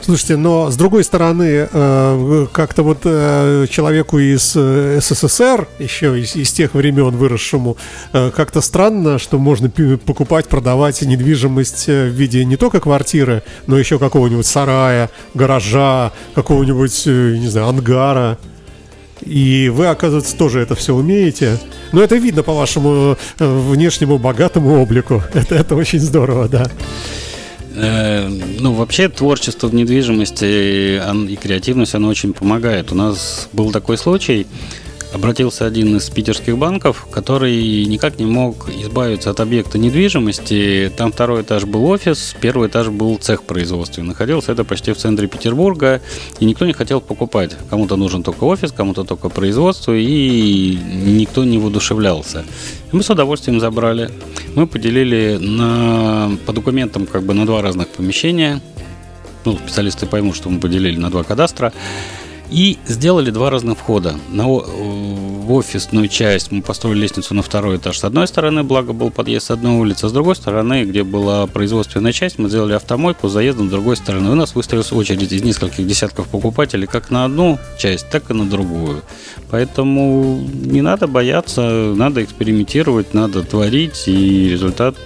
Слушайте, 0.00 0.36
но 0.36 0.70
с 0.70 0.76
другой 0.76 1.04
стороны, 1.04 1.68
э, 1.70 2.46
как-то 2.52 2.82
вот 2.82 3.00
э, 3.04 3.66
человеку 3.68 4.18
из 4.18 4.52
э, 4.54 5.00
СССР, 5.00 5.66
еще 5.78 6.20
из, 6.20 6.36
из 6.36 6.52
тех 6.52 6.74
времен 6.74 7.16
выросшему, 7.16 7.76
как-то 8.12 8.60
странно, 8.60 9.18
что 9.18 9.38
можно 9.38 9.68
покупать, 9.68 10.46
продавать 10.46 11.02
недвижимость 11.02 11.86
в 11.86 12.08
виде 12.08 12.44
не 12.44 12.56
только 12.56 12.80
квартиры, 12.80 13.42
но 13.66 13.78
еще 13.78 13.98
какого-нибудь 13.98 14.46
сарая, 14.46 15.10
гаража, 15.34 16.12
какого-нибудь, 16.34 17.06
не 17.06 17.48
знаю, 17.48 17.68
ангара. 17.68 18.38
И 19.22 19.72
вы, 19.74 19.86
оказывается, 19.86 20.36
тоже 20.36 20.60
это 20.60 20.74
все 20.74 20.94
умеете. 20.94 21.58
Но 21.92 22.02
это 22.02 22.16
видно 22.16 22.42
по 22.42 22.52
вашему 22.52 23.16
внешнему 23.38 24.18
богатому 24.18 24.80
облику. 24.80 25.22
Это, 25.34 25.54
это 25.54 25.74
очень 25.74 26.00
здорово, 26.00 26.48
да. 26.48 26.70
Э, 27.76 28.28
Ну, 28.60 28.72
вообще 28.72 29.08
творчество 29.08 29.68
в 29.68 29.74
недвижимости 29.74 30.98
и 31.28 31.36
креативность, 31.36 31.94
оно 31.94 32.08
очень 32.08 32.32
помогает. 32.32 32.92
У 32.92 32.94
нас 32.94 33.48
был 33.52 33.70
такой 33.70 33.98
случай, 33.98 34.46
обратился 35.16 35.66
один 35.66 35.96
из 35.96 36.08
питерских 36.10 36.56
банков, 36.56 37.06
который 37.10 37.84
никак 37.86 38.18
не 38.18 38.26
мог 38.26 38.68
избавиться 38.68 39.30
от 39.30 39.40
объекта 39.40 39.78
недвижимости. 39.78 40.92
Там 40.96 41.10
второй 41.10 41.42
этаж 41.42 41.64
был 41.64 41.84
офис, 41.86 42.36
первый 42.40 42.68
этаж 42.68 42.88
был 42.88 43.16
цех 43.16 43.42
производственный. 43.42 44.08
Находился 44.08 44.52
это 44.52 44.62
почти 44.62 44.92
в 44.92 44.98
центре 44.98 45.26
Петербурга, 45.26 46.02
и 46.38 46.44
никто 46.44 46.66
не 46.66 46.74
хотел 46.74 47.00
покупать. 47.00 47.56
Кому-то 47.70 47.96
нужен 47.96 48.22
только 48.22 48.44
офис, 48.44 48.72
кому-то 48.72 49.04
только 49.04 49.28
производство, 49.30 49.92
и 49.92 50.78
никто 51.04 51.44
не 51.44 51.58
воодушевлялся. 51.58 52.44
Мы 52.92 53.02
с 53.02 53.10
удовольствием 53.10 53.58
забрали. 53.58 54.10
Мы 54.54 54.66
поделили 54.66 55.38
на, 55.40 56.36
по 56.44 56.52
документам 56.52 57.06
как 57.06 57.22
бы 57.22 57.32
на 57.34 57.46
два 57.46 57.62
разных 57.62 57.88
помещения. 57.88 58.60
Ну, 59.46 59.56
специалисты 59.56 60.06
поймут, 60.06 60.36
что 60.36 60.50
мы 60.50 60.60
поделили 60.60 60.98
на 60.98 61.10
два 61.10 61.24
кадастра. 61.24 61.72
И 62.50 62.78
сделали 62.86 63.30
два 63.30 63.50
разных 63.50 63.78
входа. 63.78 64.16
На, 64.30 64.46
в 64.46 65.52
офисную 65.52 66.08
часть 66.08 66.52
мы 66.52 66.62
построили 66.62 67.00
лестницу 67.00 67.34
на 67.34 67.42
второй 67.42 67.76
этаж 67.76 67.98
с 67.98 68.04
одной 68.04 68.26
стороны, 68.26 68.62
благо 68.62 68.92
был 68.92 69.10
подъезд 69.10 69.46
с 69.46 69.50
одной 69.50 69.76
улицы, 69.76 70.04
а 70.04 70.08
с 70.08 70.12
другой 70.12 70.36
стороны, 70.36 70.84
где 70.84 71.02
была 71.02 71.46
производственная 71.46 72.12
часть, 72.12 72.38
мы 72.38 72.48
сделали 72.48 72.74
автомойку 72.74 73.28
с 73.28 73.32
заездом 73.32 73.68
с 73.68 73.70
другой 73.70 73.96
стороны. 73.96 74.30
У 74.30 74.34
нас 74.34 74.54
выстроилась 74.54 74.92
очередь 74.92 75.32
из 75.32 75.42
нескольких 75.42 75.86
десятков 75.86 76.28
покупателей 76.28 76.86
как 76.86 77.10
на 77.10 77.24
одну 77.24 77.58
часть, 77.78 78.08
так 78.10 78.30
и 78.30 78.34
на 78.34 78.48
другую. 78.48 79.02
Поэтому 79.50 80.40
не 80.52 80.82
надо 80.82 81.06
бояться, 81.06 81.92
надо 81.96 82.22
экспериментировать, 82.22 83.14
надо 83.14 83.42
творить, 83.42 84.04
и 84.06 84.48
результат 84.48 84.96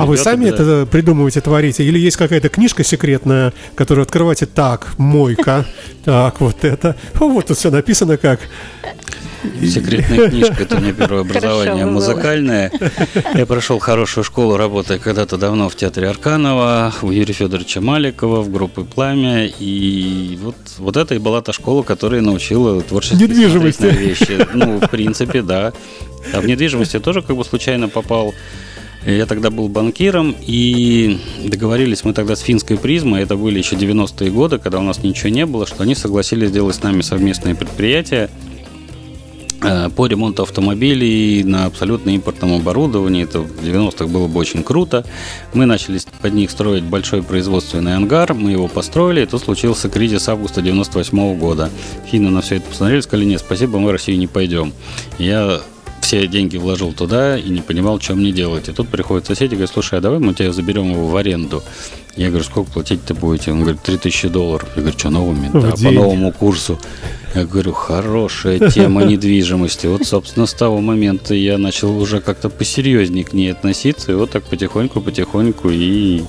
А 0.00 0.06
вы 0.06 0.14
придет 0.14 0.24
сами 0.24 0.46
обязательно. 0.48 0.82
это 0.82 0.86
придумываете, 0.86 1.40
творите? 1.40 1.84
Или 1.84 1.98
есть 1.98 2.16
какая-то 2.16 2.48
книжка 2.48 2.84
секретная, 2.84 3.52
которую 3.74 4.02
открываете 4.02 4.46
так, 4.46 4.98
мойка, 4.98 5.66
так, 6.04 6.40
вот 6.40 6.64
это. 6.64 6.96
Вот 7.14 7.46
тут 7.46 7.58
все 7.58 7.70
написано 7.70 8.16
как. 8.16 8.40
Секретная 9.62 10.28
книжка, 10.30 10.62
это 10.62 10.76
у 10.76 10.80
меня 10.80 10.92
первое 10.92 11.22
образование 11.22 11.86
музыкальное. 11.86 12.70
Я 13.34 13.46
прошел 13.46 13.78
хорошую 13.78 14.24
школу, 14.24 14.56
работая 14.56 14.98
когда-то 14.98 15.38
давно 15.38 15.68
в 15.68 15.76
театре 15.76 16.08
Арканова, 16.08 16.92
у 17.02 17.10
Юрия 17.10 17.32
Федоровича 17.32 17.80
Маликова, 17.80 18.42
в 18.42 18.50
группе 18.50 18.82
«Пламя». 18.82 19.46
И 19.46 20.38
вот, 20.42 20.56
вот 20.78 20.96
это 20.96 21.14
и 21.14 21.18
была 21.18 21.40
та 21.40 21.52
школа, 21.52 21.82
которая 21.82 22.20
научила 22.20 22.80
творчески 22.82 23.22
Недвижимости. 23.22 23.80
смотреть 23.80 23.98
на 23.98 24.04
вещи. 24.04 24.48
Ну, 24.52 24.78
в 24.78 24.90
принципе, 24.90 25.42
да. 25.42 25.72
А 26.34 26.40
в 26.40 26.46
недвижимости 26.46 26.98
тоже 27.00 27.22
как 27.22 27.36
бы 27.36 27.44
случайно 27.44 27.88
попал. 27.88 28.34
Я 29.06 29.24
тогда 29.24 29.50
был 29.50 29.68
банкиром, 29.68 30.36
и 30.40 31.18
договорились 31.42 32.04
мы 32.04 32.12
тогда 32.12 32.36
с 32.36 32.40
финской 32.40 32.76
призмой, 32.76 33.22
это 33.22 33.34
были 33.36 33.58
еще 33.58 33.76
90-е 33.76 34.30
годы, 34.30 34.58
когда 34.58 34.78
у 34.78 34.82
нас 34.82 35.02
ничего 35.02 35.30
не 35.30 35.46
было, 35.46 35.66
что 35.66 35.82
они 35.84 35.94
согласились 35.94 36.50
сделать 36.50 36.76
с 36.76 36.82
нами 36.82 37.00
совместные 37.00 37.54
предприятия 37.54 38.28
э, 39.62 39.88
по 39.88 40.06
ремонту 40.06 40.42
автомобилей 40.42 41.42
на 41.44 41.64
абсолютно 41.64 42.10
импортном 42.10 42.52
оборудовании. 42.52 43.24
Это 43.24 43.40
в 43.40 43.64
90-х 43.64 44.04
было 44.04 44.28
бы 44.28 44.38
очень 44.38 44.62
круто. 44.62 45.06
Мы 45.54 45.64
начали 45.64 45.98
под 46.20 46.34
них 46.34 46.50
строить 46.50 46.84
большой 46.84 47.22
производственный 47.22 47.96
ангар, 47.96 48.34
мы 48.34 48.50
его 48.50 48.68
построили, 48.68 49.22
и 49.22 49.26
тут 49.26 49.42
случился 49.42 49.88
кризис 49.88 50.28
августа 50.28 50.60
98 50.60 51.38
года. 51.38 51.70
Финны 52.10 52.28
на 52.28 52.42
все 52.42 52.56
это 52.56 52.68
посмотрели, 52.68 53.00
сказали, 53.00 53.24
нет, 53.24 53.40
спасибо, 53.40 53.78
мы 53.78 53.88
в 53.88 53.92
Россию 53.92 54.18
не 54.18 54.26
пойдем. 54.26 54.74
Я 55.18 55.62
все 56.10 56.26
деньги 56.26 56.56
вложил 56.56 56.92
туда 56.92 57.38
и 57.38 57.48
не 57.50 57.60
понимал, 57.60 58.00
что 58.00 58.16
мне 58.16 58.32
делать. 58.32 58.68
И 58.68 58.72
тут 58.72 58.88
приходит 58.88 59.28
сосед 59.28 59.52
и 59.52 59.54
говорит, 59.54 59.70
слушай, 59.72 59.96
а 59.96 60.00
давай 60.02 60.18
мы 60.18 60.34
тебя 60.34 60.52
заберем 60.52 60.90
его 60.90 61.06
в 61.06 61.16
аренду. 61.16 61.62
Я 62.16 62.30
говорю, 62.30 62.42
сколько 62.42 62.72
платить-то 62.72 63.14
будете? 63.14 63.52
Он 63.52 63.60
говорит, 63.60 63.80
3000 63.82 64.26
долларов. 64.26 64.68
Я 64.74 64.82
говорю, 64.82 64.98
что 64.98 65.10
новыми? 65.10 65.50
В 65.50 65.62
Да, 65.62 65.70
по 65.70 65.76
день. 65.76 65.94
новому 65.94 66.32
курсу. 66.32 66.80
Я 67.36 67.44
говорю, 67.44 67.72
хорошая 67.74 68.70
тема 68.70 69.04
недвижимости. 69.04 69.86
Вот, 69.86 70.04
собственно, 70.04 70.46
с 70.46 70.52
того 70.52 70.80
момента 70.80 71.32
я 71.32 71.58
начал 71.58 71.96
уже 71.96 72.20
как-то 72.20 72.48
посерьезнее 72.48 73.24
к 73.24 73.32
ней 73.32 73.52
относиться. 73.52 74.10
И 74.10 74.16
вот 74.16 74.32
так 74.32 74.42
потихоньку, 74.42 75.00
потихоньку. 75.00 75.70
И 75.70 76.24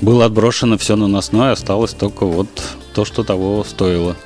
было 0.00 0.24
отброшено 0.24 0.78
все 0.78 0.96
наносное, 0.96 1.52
осталось 1.52 1.92
только 1.92 2.24
вот 2.24 2.48
то, 2.94 3.04
что 3.04 3.24
того 3.24 3.62
стоило. 3.68 4.16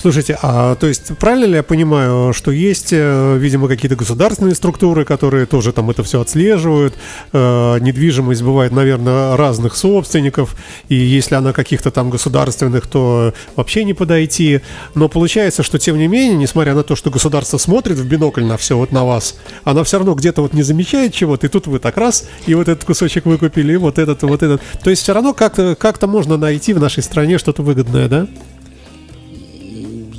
Слушайте, 0.00 0.38
а 0.42 0.76
то 0.76 0.86
есть 0.86 1.18
правильно 1.18 1.46
ли 1.46 1.54
я 1.54 1.62
понимаю, 1.64 2.32
что 2.32 2.52
есть, 2.52 2.92
э, 2.92 3.36
видимо, 3.36 3.66
какие-то 3.66 3.96
государственные 3.96 4.54
структуры, 4.54 5.04
которые 5.04 5.44
тоже 5.44 5.72
там 5.72 5.90
это 5.90 6.04
все 6.04 6.20
отслеживают? 6.20 6.94
Э, 7.32 7.78
недвижимость 7.80 8.42
бывает, 8.42 8.70
наверное, 8.70 9.36
разных 9.36 9.74
собственников, 9.74 10.54
и 10.88 10.94
если 10.94 11.34
она 11.34 11.52
каких-то 11.52 11.90
там 11.90 12.10
государственных, 12.10 12.86
то 12.86 13.34
вообще 13.56 13.82
не 13.82 13.92
подойти. 13.92 14.60
Но 14.94 15.08
получается, 15.08 15.64
что 15.64 15.80
тем 15.80 15.98
не 15.98 16.06
менее, 16.06 16.36
несмотря 16.36 16.74
на 16.74 16.84
то, 16.84 16.94
что 16.94 17.10
государство 17.10 17.58
смотрит 17.58 17.98
в 17.98 18.06
бинокль 18.06 18.44
на 18.44 18.56
все, 18.56 18.76
вот 18.76 18.92
на 18.92 19.04
вас, 19.04 19.34
она 19.64 19.82
все 19.82 19.98
равно 19.98 20.14
где-то 20.14 20.42
вот 20.42 20.52
не 20.52 20.62
замечает 20.62 21.12
чего-то, 21.12 21.46
и 21.46 21.50
тут 21.50 21.66
вы 21.66 21.80
так 21.80 21.96
раз, 21.96 22.28
и 22.46 22.54
вот 22.54 22.68
этот 22.68 22.84
кусочек 22.84 23.26
выкупили, 23.26 23.72
и 23.72 23.76
вот 23.76 23.98
этот, 23.98 24.22
вот 24.22 24.44
этот. 24.44 24.62
То 24.80 24.90
есть 24.90 25.02
все 25.02 25.12
равно 25.12 25.34
как-то 25.34 25.74
как 25.74 26.00
можно 26.02 26.36
найти 26.36 26.72
в 26.72 26.78
нашей 26.80 27.02
стране 27.02 27.38
что-то 27.38 27.62
выгодное, 27.62 28.08
да? 28.08 28.28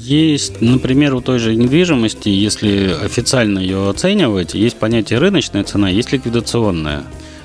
Есть, 0.09 0.59
например, 0.59 1.13
у 1.13 1.21
той 1.21 1.37
же 1.37 1.55
недвижимости, 1.55 2.29
если 2.29 2.97
официально 2.99 3.59
ее 3.59 3.91
оценивать, 3.91 4.55
есть 4.55 4.75
понятие 4.75 5.19
рыночная 5.19 5.63
цена, 5.63 5.87
есть 5.87 6.11
ликвидационная. 6.11 7.03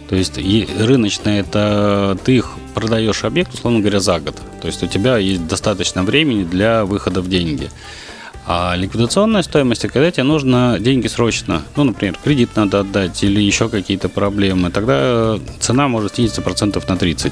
То 0.09 0.17
есть 0.17 0.39
рыночная 0.81 1.41
это 1.41 2.17
ты 2.25 2.43
продаешь 2.75 3.25
объект, 3.25 3.53
условно 3.53 3.81
говоря, 3.81 4.01
за 4.01 4.19
год. 4.19 4.37
То 4.63 4.69
есть 4.69 4.83
у 4.83 4.87
тебя 4.87 5.19
есть 5.19 5.47
достаточно 5.47 6.05
времени 6.05 6.43
для 6.43 6.87
выхода 6.87 7.21
в 7.21 7.29
деньги. 7.29 7.69
А 8.47 8.75
ликвидационная 8.77 9.43
стоимость, 9.43 9.83
когда 9.83 10.11
тебе 10.11 10.25
нужно 10.25 10.79
деньги 10.81 11.07
срочно, 11.07 11.65
ну, 11.77 11.85
например, 11.85 12.19
кредит 12.25 12.57
надо 12.57 12.81
отдать 12.81 13.23
или 13.23 13.43
еще 13.43 13.69
какие-то 13.69 14.09
проблемы, 14.09 14.71
тогда 14.71 15.39
цена 15.61 15.89
может 15.89 16.15
снизиться 16.15 16.41
процентов 16.41 16.89
на 16.89 16.97
30. 16.97 17.31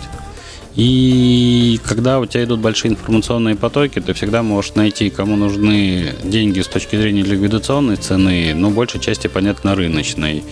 И 0.74 1.78
когда 1.84 2.18
у 2.18 2.26
тебя 2.26 2.44
идут 2.44 2.60
большие 2.60 2.92
информационные 2.92 3.56
потоки, 3.56 4.00
ты 4.00 4.14
всегда 4.14 4.42
можешь 4.42 4.74
найти, 4.74 5.10
кому 5.10 5.36
нужны 5.36 6.14
деньги 6.24 6.60
с 6.60 6.66
точки 6.66 6.96
зрения 6.96 7.22
ликвидационной 7.22 7.96
цены, 7.96 8.54
но 8.54 8.70
большей 8.70 9.00
части, 9.00 9.26
понятно, 9.26 9.74
рыночной. 9.74 10.42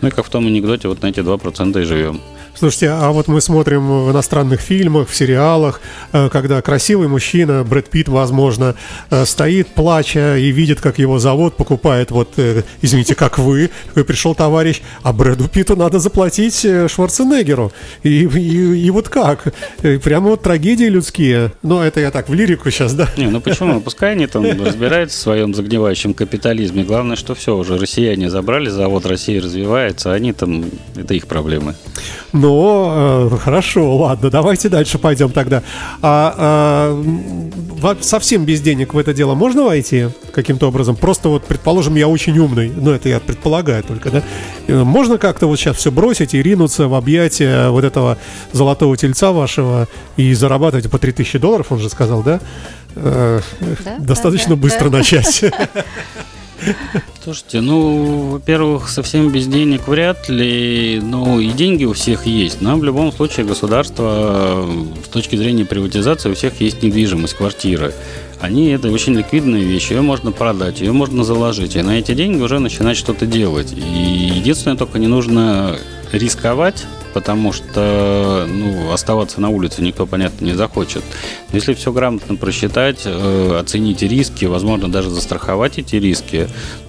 Ну 0.00 0.08
и 0.08 0.10
как 0.10 0.26
в 0.26 0.30
том 0.30 0.46
анекдоте, 0.46 0.86
вот 0.86 1.02
на 1.02 1.08
эти 1.08 1.20
2% 1.20 1.80
и 1.80 1.84
живем. 1.84 2.20
Слушайте, 2.56 2.90
а 2.90 3.10
вот 3.10 3.26
мы 3.26 3.40
смотрим 3.40 4.04
в 4.04 4.12
иностранных 4.12 4.60
фильмах, 4.60 5.08
в 5.08 5.14
сериалах, 5.14 5.80
э, 6.12 6.28
когда 6.28 6.62
красивый 6.62 7.08
мужчина, 7.08 7.64
Брэд 7.64 7.90
Питт, 7.90 8.08
возможно, 8.08 8.76
э, 9.10 9.24
стоит, 9.24 9.66
плача, 9.68 10.36
и 10.36 10.52
видит, 10.52 10.80
как 10.80 11.00
его 11.00 11.18
завод 11.18 11.56
покупает, 11.56 12.12
вот, 12.12 12.34
э, 12.36 12.62
извините, 12.80 13.16
как 13.16 13.38
вы, 13.38 13.70
такой 13.88 14.04
пришел 14.04 14.36
товарищ, 14.36 14.82
а 15.02 15.12
Брэду 15.12 15.48
Питту 15.48 15.74
надо 15.74 15.98
заплатить 15.98 16.64
Шварценеггеру. 16.88 17.72
И, 18.04 18.24
и, 18.24 18.86
и 18.86 18.90
вот 18.90 19.08
как? 19.08 19.52
Прямо 20.04 20.30
вот 20.30 20.42
трагедии 20.42 20.84
людские. 20.84 21.50
Ну, 21.62 21.80
это 21.80 21.98
я 21.98 22.12
так 22.12 22.28
в 22.28 22.34
лирику 22.34 22.70
сейчас, 22.70 22.94
да? 22.94 23.08
Не, 23.16 23.26
ну 23.26 23.40
почему? 23.40 23.80
Пускай 23.80 24.12
они 24.12 24.28
там 24.28 24.44
разбираются 24.64 25.18
в 25.18 25.22
своем 25.22 25.54
загнивающем 25.54 26.14
капитализме. 26.14 26.84
Главное, 26.84 27.16
что 27.16 27.34
все, 27.34 27.56
уже 27.56 27.78
россияне 27.78 28.30
забрали 28.30 28.68
завод, 28.68 29.06
Россия 29.06 29.42
развивается, 29.42 30.12
а 30.12 30.14
они 30.14 30.32
там, 30.32 30.66
это 30.94 31.14
их 31.14 31.26
проблемы. 31.26 31.74
Ну, 32.44 33.30
э, 33.32 33.38
хорошо, 33.38 33.96
ладно, 33.96 34.28
давайте 34.28 34.68
дальше 34.68 34.98
пойдем 34.98 35.30
тогда. 35.30 35.62
А, 36.02 36.34
а, 37.82 37.96
совсем 38.02 38.44
без 38.44 38.60
денег 38.60 38.92
в 38.92 38.98
это 38.98 39.14
дело 39.14 39.34
можно 39.34 39.64
войти 39.64 40.08
каким-то 40.30 40.68
образом? 40.68 40.94
Просто 40.94 41.30
вот, 41.30 41.44
предположим, 41.46 41.94
я 41.94 42.06
очень 42.06 42.38
умный, 42.38 42.70
ну, 42.76 42.90
это 42.90 43.08
я 43.08 43.18
предполагаю 43.18 43.82
только, 43.82 44.10
да? 44.10 44.22
Э, 44.68 44.82
Можно 44.82 45.16
как-то 45.16 45.46
вот 45.46 45.58
сейчас 45.58 45.78
все 45.78 45.90
бросить 45.90 46.34
и 46.34 46.42
ринуться 46.42 46.86
в 46.86 46.94
объятия 46.94 47.70
вот 47.70 47.82
этого 47.82 48.18
золотого 48.52 48.94
тельца 48.98 49.32
вашего 49.32 49.88
и 50.18 50.34
зарабатывать 50.34 50.90
по 50.90 50.98
3000 50.98 51.38
долларов, 51.38 51.68
он 51.72 51.78
же 51.78 51.88
сказал, 51.88 52.22
да? 52.22 52.40
Э, 52.94 53.40
Да, 53.86 53.96
Достаточно 54.00 54.54
да, 54.54 54.60
быстро 54.60 54.90
да. 54.90 54.98
начать. 54.98 55.44
Слушайте, 57.22 57.60
ну, 57.60 58.30
во-первых, 58.32 58.88
совсем 58.88 59.30
без 59.30 59.46
денег 59.46 59.88
вряд 59.88 60.28
ли, 60.28 61.00
но 61.02 61.40
и 61.40 61.48
деньги 61.48 61.84
у 61.84 61.92
всех 61.92 62.26
есть. 62.26 62.60
Но 62.60 62.76
в 62.76 62.84
любом 62.84 63.12
случае 63.12 63.46
государство 63.46 64.68
с 65.04 65.08
точки 65.08 65.36
зрения 65.36 65.64
приватизации 65.64 66.30
у 66.30 66.34
всех 66.34 66.60
есть 66.60 66.82
недвижимость, 66.82 67.34
квартиры. 67.34 67.94
Они 68.40 68.68
это 68.68 68.90
очень 68.90 69.14
ликвидная 69.14 69.62
вещь, 69.62 69.90
ее 69.90 70.02
можно 70.02 70.32
продать, 70.32 70.80
ее 70.80 70.92
можно 70.92 71.24
заложить, 71.24 71.76
и 71.76 71.82
на 71.82 71.98
эти 71.98 72.12
деньги 72.12 72.42
уже 72.42 72.58
начинать 72.58 72.98
что-то 72.98 73.24
делать. 73.24 73.72
И 73.72 74.32
единственное, 74.36 74.76
только 74.76 74.98
не 74.98 75.06
нужно 75.06 75.78
рисковать, 76.12 76.84
потому 77.14 77.52
что 77.52 78.46
ну, 78.48 78.92
оставаться 78.92 79.40
на 79.40 79.48
улице 79.48 79.80
никто, 79.80 80.04
понятно, 80.04 80.44
не 80.44 80.52
захочет. 80.52 81.04
Но 81.50 81.56
если 81.56 81.72
все 81.72 81.92
грамотно 81.92 82.34
просчитать, 82.34 83.02
э, 83.04 83.58
оценить 83.58 84.02
риски, 84.02 84.44
возможно, 84.44 84.90
даже 84.90 85.08
застраховать 85.10 85.78
эти 85.78 85.96
риски, 85.96 86.48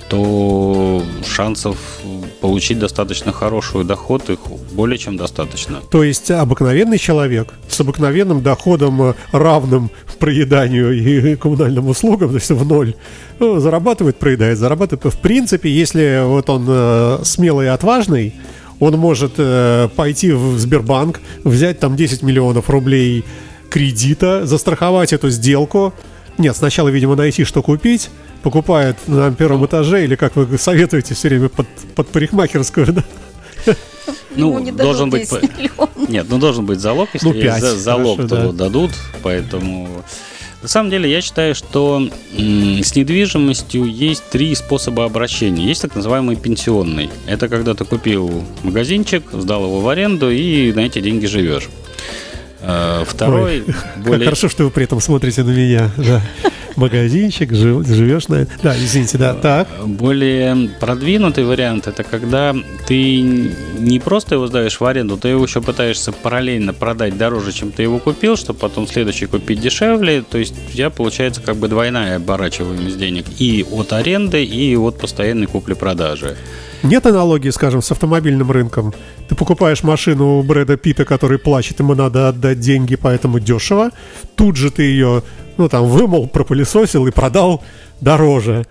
то 0.10 1.02
шансов 1.26 1.78
получить 2.42 2.80
достаточно 2.80 3.32
хороший 3.32 3.84
доход 3.84 4.30
их 4.30 4.40
более 4.74 4.98
чем 4.98 5.18
достаточно. 5.18 5.80
То 5.90 6.04
есть 6.04 6.30
обыкновенный 6.30 6.98
человек 6.98 7.54
с 7.68 7.80
обыкновенным 7.80 8.42
доходом, 8.42 9.02
э, 9.02 9.14
равным 9.32 9.92
проеданию 10.20 10.92
и 10.94 11.36
коммунальным 11.36 11.88
услугам, 11.88 12.30
то 12.30 12.36
есть 12.36 12.50
в 12.50 12.66
ноль, 12.66 12.96
ну, 13.40 13.60
зарабатывает, 13.60 14.18
проедает, 14.18 14.58
зарабатывает. 14.58 15.14
В 15.14 15.20
принципе, 15.20 15.70
если 15.70 16.24
вот 16.26 16.50
он 16.50 16.66
э, 16.68 17.20
смелый 17.24 17.68
и 17.68 17.70
отважный, 17.70 18.34
он 18.80 18.98
может 18.98 19.34
э, 19.38 19.90
пойти 19.96 20.32
в 20.32 20.58
Сбербанк, 20.58 21.22
взять 21.44 21.80
там 21.80 21.96
10 21.96 22.22
миллионов 22.24 22.70
рублей 22.70 23.24
кредита, 23.70 24.46
застраховать 24.46 25.14
эту 25.14 25.30
сделку. 25.30 25.94
Нет, 26.38 26.56
сначала, 26.56 26.90
видимо, 26.90 27.16
найти, 27.16 27.44
что 27.44 27.62
купить. 27.62 28.10
Покупает 28.44 28.96
на 29.08 29.32
первом 29.32 29.66
этаже, 29.66 30.04
или 30.04 30.16
как 30.16 30.36
вы 30.36 30.58
советуете 30.58 31.16
все 31.16 31.30
время 31.30 31.50
под, 31.50 31.68
под 31.96 32.08
парикмахерскую, 32.10 32.94
да? 32.94 33.04
Ну, 34.36 34.72
должен 34.72 35.10
быть... 35.10 35.30
Нет, 36.08 36.28
ну 36.30 36.38
должен 36.38 36.66
быть 36.66 36.80
залог, 36.80 37.10
если 37.14 37.28
ну, 37.28 37.34
5, 37.34 37.64
есть 37.64 37.78
залог, 37.78 38.18
хорошо, 38.18 38.36
то 38.36 38.52
да. 38.52 38.66
дадут, 38.66 38.92
поэтому... 39.24 40.04
На 40.66 40.70
самом 40.70 40.90
деле 40.90 41.08
я 41.12 41.22
считаю, 41.22 41.54
что 41.54 42.10
с 42.34 42.96
недвижимостью 42.96 43.86
есть 43.86 44.24
три 44.32 44.56
способа 44.56 45.06
обращения. 45.06 45.64
Есть 45.64 45.84
так 45.84 45.94
называемый 45.94 46.38
пенсионный. 46.38 47.12
Это 47.28 47.50
когда 47.50 47.76
ты 47.76 47.86
купил 47.86 48.44
магазинчик, 48.64 49.24
сдал 49.32 49.66
его 49.66 49.80
в 49.82 49.88
аренду 49.88 50.32
и 50.32 50.74
на 50.74 50.80
эти 50.80 51.02
деньги 51.02 51.28
живешь. 51.28 51.70
Э, 52.68 53.04
второй, 53.08 53.64
Ой, 53.68 53.76
более... 54.04 54.26
Хорошо, 54.26 54.50
что 54.50 54.64
вы 54.64 54.72
при 54.72 54.86
этом 54.86 55.00
смотрите 55.00 55.44
на 55.44 55.52
меня. 55.52 55.92
Да 55.98 56.22
магазинчик, 56.76 57.54
живешь 57.54 58.28
на... 58.28 58.48
Да, 58.62 58.76
извините, 58.76 59.18
да, 59.18 59.34
так. 59.34 59.68
Более 59.86 60.70
продвинутый 60.80 61.46
вариант– 61.46 61.88
это 61.88 62.04
когда 62.04 62.56
ты 62.88 63.22
не 63.22 64.00
просто 64.00 64.36
его 64.36 64.48
сдаешь 64.48 64.80
в 64.80 64.86
аренду, 64.86 65.18
ты 65.18 65.30
его 65.30 65.44
еще 65.44 65.62
пытаешься 65.62 66.12
параллельно 66.12 66.74
продать 66.74 67.18
дороже, 67.18 67.52
чем 67.54 67.72
ты 67.72 67.84
его 67.84 68.00
купил, 68.00 68.36
чтобы 68.36 68.60
потом 68.60 68.88
следующий 68.88 69.26
купить 69.26 69.62
дешевле. 69.62 70.22
То 70.22 70.38
есть 70.38 70.54
у 70.70 70.72
тебя 70.74 70.90
получается 70.90 71.42
как 71.42 71.56
бы 71.56 71.68
двойная 71.68 72.18
оборачиваемость 72.18 72.98
денег 72.98 73.26
и 73.40 73.66
от 73.72 73.94
аренды, 73.94 74.44
и 74.44 74.76
от 74.76 74.98
постоянной 75.00 75.48
купли-продажи. 75.48 76.36
Нет 76.86 77.06
аналогии, 77.06 77.50
скажем, 77.50 77.82
с 77.82 77.92
автомобильным 77.92 78.52
рынком. 78.52 78.94
Ты 79.28 79.36
покупаешь 79.36 79.84
машину 79.84 80.38
у 80.38 80.44
Брэда 80.44 80.78
Питта, 80.78 81.04
который 81.04 81.40
плачет, 81.40 81.80
ему 81.80 81.96
надо 81.96 82.30
отдать 82.30 82.60
деньги, 82.60 82.96
поэтому 82.96 83.40
дешево. 83.40 83.90
Тут 84.36 84.56
же 84.56 84.70
ты 84.70 84.84
ее 84.84 85.24
ну, 85.58 85.68
там, 85.68 85.86
вымыл, 85.86 86.28
пропылесосил 86.28 87.08
и 87.08 87.12
продал 87.12 87.64
дороже. 88.02 88.66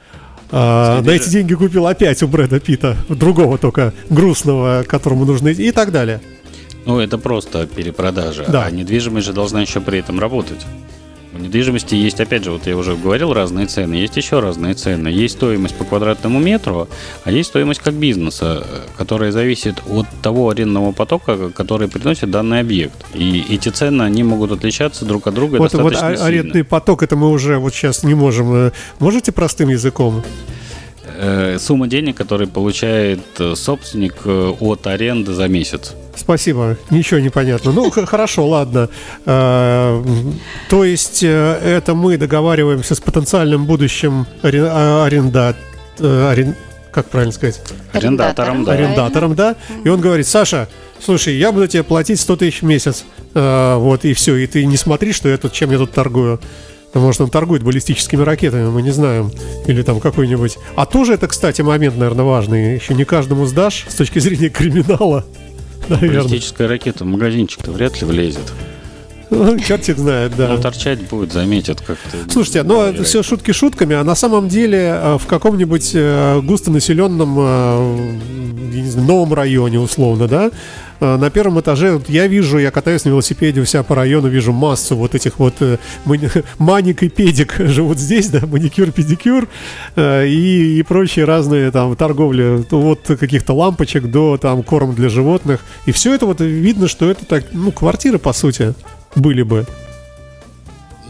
А, 0.51 1.03
на 1.03 1.11
эти 1.11 1.29
деньги 1.29 1.55
купил 1.55 1.87
опять 1.87 2.23
у 2.23 2.29
Брэда 2.29 2.61
Питта, 2.61 2.97
другого 3.09 3.59
только 3.59 3.93
грустного, 4.09 4.85
которому 4.87 5.25
идти 5.25 5.69
и 5.69 5.73
так 5.73 5.91
далее. 5.91 6.21
Ну, 6.87 7.01
это 7.01 7.19
просто 7.19 7.67
перепродажа. 7.67 8.45
Да. 8.47 8.65
А 8.65 8.71
недвижимость 8.71 9.27
же 9.27 9.33
должна 9.33 9.63
еще 9.63 9.81
при 9.81 9.99
этом 9.99 10.21
работать. 10.21 10.65
В 11.35 11.41
недвижимости 11.41 11.97
есть, 11.97 12.21
опять 12.21 12.45
же, 12.45 12.53
вот 12.53 12.69
я 12.69 12.77
уже 12.77 12.95
говорил, 12.95 13.33
разные 13.33 13.67
цены, 13.67 13.95
есть 13.95 14.17
еще 14.17 14.39
разные 14.39 14.75
цены. 14.75 15.09
Есть 15.09 15.35
стоимость 15.35 15.75
по 15.75 15.85
квадратному 15.85 16.39
метру, 16.39 16.89
а 17.25 17.31
есть 17.33 17.49
стоимость 17.49 17.81
как 17.81 17.95
бизнеса, 17.95 18.65
которая 18.97 19.33
зависит 19.33 19.83
от 19.91 20.07
того 20.23 20.51
арендного 20.51 20.93
потока, 20.93 21.51
который 21.51 21.89
приносит 21.89 22.31
данный 22.31 22.61
объект. 22.61 23.05
И 23.15 23.45
эти 23.51 23.69
цены, 23.71 24.03
они 24.03 24.23
могут 24.23 24.53
отличаться 24.53 25.05
друг 25.05 25.27
от 25.27 25.35
друга 25.35 25.57
вот, 25.57 25.73
достаточно 25.73 26.11
вот 26.11 26.21
арендный 26.21 26.53
сильно. 26.53 26.65
поток, 26.67 27.03
это 27.03 27.17
мы 27.17 27.29
уже 27.29 27.59
вот 27.59 27.75
сейчас 27.75 28.05
не 28.05 28.15
можем. 28.15 28.55
Э, 28.55 28.71
можете 29.01 29.33
простым 29.33 29.71
языком? 29.71 30.23
Э, 31.17 31.59
сумма 31.59 31.89
денег, 31.89 32.17
которую 32.17 32.47
получает 32.47 33.25
э, 33.41 33.57
собственник 33.57 34.25
от 34.25 34.87
аренды 34.87 35.33
за 35.33 35.49
месяц. 35.49 35.97
Спасибо, 36.17 36.77
ничего 36.91 37.21
не 37.21 37.29
понятно. 37.29 37.73
Ну, 37.73 37.91
хорошо, 37.91 38.47
ладно. 38.47 38.89
То 39.25 40.85
есть 40.85 41.23
это 41.23 41.95
мы 41.95 42.17
договариваемся 42.17 42.95
с 42.95 43.01
потенциальным 43.01 43.67
будущим 43.67 44.27
а, 44.43 45.05
аренда... 45.07 45.57
Как 46.93 47.07
правильно 47.07 47.33
сказать? 47.33 47.61
Арендатором, 47.93 48.65
да. 48.65 48.73
Арендатором, 48.73 49.35
да. 49.35 49.57
И 49.83 49.89
он 49.89 50.01
говорит, 50.01 50.29
Саша, 50.29 50.69
слушай, 51.01 51.35
я 51.37 51.51
буду 51.51 51.67
тебе 51.67 51.83
платить 51.83 52.21
100 52.21 52.37
тысяч 52.37 52.63
в 52.63 52.65
месяц. 52.65 53.05
Вот, 53.35 54.05
и 54.05 54.15
все. 54.15 54.37
И 54.37 54.47
ты 54.47 54.65
не 54.65 54.77
смотри, 54.77 55.13
что 55.13 55.29
я 55.29 55.37
тут, 55.37 55.53
чем 55.53 55.73
я 55.73 55.79
тут 55.79 55.91
торгую. 55.91 56.41
Может, 56.95 57.23
он 57.23 57.31
торгует 57.31 57.65
баллистическими 57.65 58.23
ракетами, 58.23 58.69
мы 58.69 58.81
не 58.81 58.93
знаем. 58.93 59.33
Или 59.67 59.83
там 59.83 59.99
какой-нибудь... 59.99 60.57
А 60.77 60.87
тоже 60.87 61.15
это, 61.15 61.27
кстати, 61.27 61.63
момент, 61.63 61.97
наверное, 61.97 62.25
важный. 62.25 62.77
Еще 62.77 62.95
не 62.95 63.05
каждому 63.05 63.47
сдашь 63.47 63.87
с 63.89 63.97
точки 63.97 64.21
зрения 64.21 64.49
криминала. 64.49 65.25
Наверное. 65.89 66.23
Баллистическая 66.23 66.69
ракета 66.69 67.05
в 67.05 67.07
магазинчик-то 67.07 67.71
вряд 67.73 68.01
ли 68.01 68.07
влезет. 68.07 68.53
Ну, 69.31 69.59
чертик 69.59 69.99
знает, 69.99 70.37
да. 70.37 70.49
Ну, 70.49 70.61
торчать 70.61 71.01
будет, 71.09 71.33
заметят 71.33 71.81
как-то. 71.81 72.31
Слушайте, 72.31 72.63
но 72.63 72.85
это 72.85 73.05
все 73.05 73.23
шутки 73.23 73.53
шутками, 73.53 73.97
а 73.97 74.05
на 74.05 74.15
самом 74.15 74.49
деле 74.49 74.79
э, 74.79 75.19
в 75.19 75.27
каком-нибудь 75.27 75.93
э, 75.95 76.41
густонаселенном 76.43 77.37
э, 77.39 78.13
новом 78.97 79.35
районе, 79.35 79.81
условно, 79.81 80.29
да, 80.29 80.51
на 81.01 81.29
первом 81.29 81.61
этаже 81.61 81.93
вот 81.93 82.09
я 82.09 82.29
вижу, 82.29 82.59
я 82.59 82.71
катаюсь 82.71 83.05
на 83.05 83.11
велосипеде 83.11 83.61
у 83.61 83.65
себя 83.65 83.83
по 83.83 83.95
району, 83.95 84.29
вижу 84.29 84.53
массу 84.53 84.97
вот 84.97 85.15
этих 85.15 85.39
вот 85.39 85.55
маник 86.59 87.03
и 87.03 87.09
педик 87.09 87.57
живут 87.59 87.99
здесь, 87.99 88.29
да, 88.29 88.47
маникюр, 88.47 88.91
педикюр 88.91 89.49
и, 89.97 90.77
и 90.79 90.83
прочие 90.83 91.25
разные 91.25 91.71
там 91.73 91.95
торговли, 91.97 92.65
вот 92.71 93.01
каких-то 93.21 93.53
лампочек 93.53 94.07
до 94.07 94.39
там 94.39 94.63
корм 94.63 94.95
для 94.95 95.09
животных. 95.09 95.61
И 95.85 95.93
все 95.93 96.15
это 96.15 96.27
вот 96.27 96.41
видно, 96.41 96.89
что 96.89 97.11
это 97.11 97.27
так, 97.27 97.45
ну, 97.53 97.71
квартиры 97.73 98.19
по 98.19 98.33
сути 98.33 98.75
были 99.15 99.43
бы. 99.43 99.67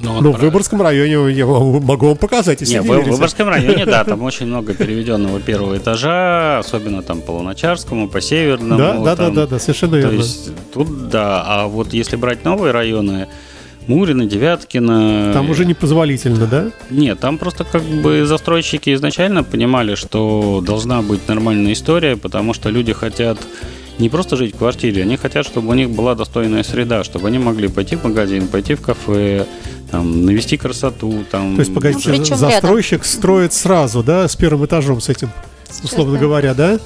Ну, 0.05 0.21
ну 0.21 0.33
в 0.33 0.39
Выборгском 0.39 0.83
районе 0.83 1.33
я 1.33 1.47
могу 1.47 2.09
вам 2.09 2.17
показать, 2.17 2.61
если 2.61 2.79
не, 2.79 2.85
не 2.85 3.03
в 3.03 3.09
Выборгском 3.09 3.49
районе, 3.55 3.87
да, 3.87 4.05
там 4.05 4.23
очень 4.23 4.47
много 4.47 4.75
переведенного 4.75 5.41
первого 5.41 5.79
этажа, 5.79 6.59
особенно 6.59 7.03
там 7.03 7.21
по 7.23 7.31
Луначарскому, 7.31 8.09
по 8.09 8.21
Северному. 8.21 8.79
Да, 8.79 8.93
да, 8.99 9.17
да, 9.17 9.31
да, 9.31 9.47
да, 9.47 9.59
совершенно 9.59 9.97
верно. 9.97 10.11
То 10.11 10.17
есть 10.17 10.51
тут, 10.73 11.09
да, 11.09 11.43
а 11.47 11.67
вот 11.69 11.95
если 11.95 12.17
брать 12.17 12.45
новые 12.45 12.73
районы, 12.73 13.29
Мурина, 13.87 14.25
Девяткина. 14.25 15.33
Там 15.33 15.51
уже 15.51 15.65
непозволительно, 15.65 16.47
да? 16.47 16.71
Нет, 16.91 17.21
там 17.21 17.39
просто 17.39 17.65
как 17.65 17.83
бы 17.83 18.25
застройщики 18.25 18.95
изначально 18.95 19.43
понимали, 19.43 19.95
что 19.95 20.63
должна 20.65 21.03
быть 21.03 21.29
нормальная 21.29 21.73
история, 21.73 22.17
потому 22.17 22.55
что 22.55 22.71
люди 22.71 22.93
хотят 22.93 23.39
не 23.99 24.09
просто 24.09 24.37
жить 24.37 24.55
в 24.55 24.59
квартире, 24.59 25.03
они 25.03 25.17
хотят, 25.17 25.47
чтобы 25.47 25.69
у 25.69 25.75
них 25.75 25.91
была 25.91 26.15
достойная 26.15 26.63
среда, 26.63 27.05
чтобы 27.05 27.29
они 27.29 27.39
могли 27.39 27.69
пойти 27.69 27.97
в 27.97 28.05
магазин, 28.05 28.49
пойти 28.49 28.75
в 28.75 28.81
кафе, 28.81 29.47
там, 29.91 30.25
навести 30.25 30.57
красоту. 30.57 31.25
Там. 31.31 31.55
То 31.55 31.61
есть, 31.61 31.75
погодите, 31.75 32.11
ну, 32.11 32.25
застройщик 32.25 32.93
рядом. 32.93 33.07
строит 33.07 33.53
сразу, 33.53 34.03
да, 34.03 34.27
с 34.27 34.35
первым 34.37 34.67
этажом 34.67 35.01
с 35.01 35.09
этим, 35.09 35.31
условно 35.83 36.15
да. 36.15 36.21
говоря, 36.21 36.55
да? 36.55 36.79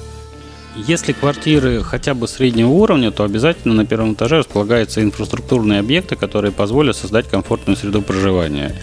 Если 0.75 1.11
квартиры 1.11 1.83
хотя 1.83 2.13
бы 2.13 2.27
среднего 2.27 2.69
уровня, 2.69 3.11
то 3.11 3.23
обязательно 3.23 3.73
на 3.73 3.85
первом 3.85 4.13
этаже 4.13 4.37
располагаются 4.37 5.01
инфраструктурные 5.01 5.79
объекты, 5.79 6.15
которые 6.15 6.51
позволят 6.51 6.95
создать 6.95 7.27
комфортную 7.27 7.75
среду 7.75 8.01
проживания. 8.01 8.75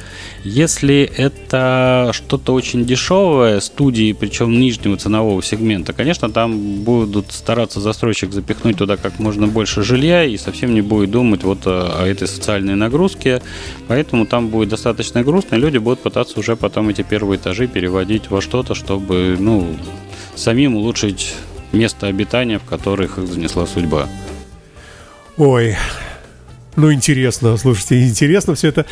Если 0.48 1.10
это 1.16 2.12
что-то 2.12 2.54
очень 2.54 2.84
дешевое, 2.84 3.58
студии, 3.58 4.12
причем 4.12 4.52
нижнего 4.52 4.96
ценового 4.96 5.42
сегмента, 5.42 5.92
конечно, 5.92 6.30
там 6.30 6.84
будут 6.84 7.32
стараться 7.32 7.80
застройщик 7.80 8.32
запихнуть 8.32 8.78
туда 8.78 8.96
как 8.96 9.18
можно 9.18 9.48
больше 9.48 9.82
жилья 9.82 10.22
и 10.22 10.36
совсем 10.36 10.72
не 10.72 10.82
будет 10.82 11.10
думать 11.10 11.42
вот 11.42 11.66
о, 11.66 12.00
о 12.00 12.06
этой 12.06 12.28
социальной 12.28 12.76
нагрузке. 12.76 13.42
Поэтому 13.88 14.24
там 14.24 14.46
будет 14.46 14.68
достаточно 14.68 15.24
грустно, 15.24 15.56
и 15.56 15.58
люди 15.58 15.78
будут 15.78 15.98
пытаться 15.98 16.38
уже 16.38 16.54
потом 16.54 16.90
эти 16.90 17.02
первые 17.02 17.40
этажи 17.40 17.66
переводить 17.66 18.30
во 18.30 18.40
что-то, 18.40 18.76
чтобы 18.76 19.36
ну, 19.40 19.66
самим 20.36 20.76
улучшить 20.76 21.34
место 21.72 22.06
обитания, 22.06 22.60
в 22.60 22.64
которых 22.64 23.18
их 23.18 23.26
занесла 23.26 23.66
судьба. 23.66 24.06
Ой, 25.38 25.74
Ну, 26.76 26.92
интересно, 26.92 27.56
слушайте, 27.56 28.06
интересно 28.06 28.54
все 28.54 28.68
это, 28.68 28.84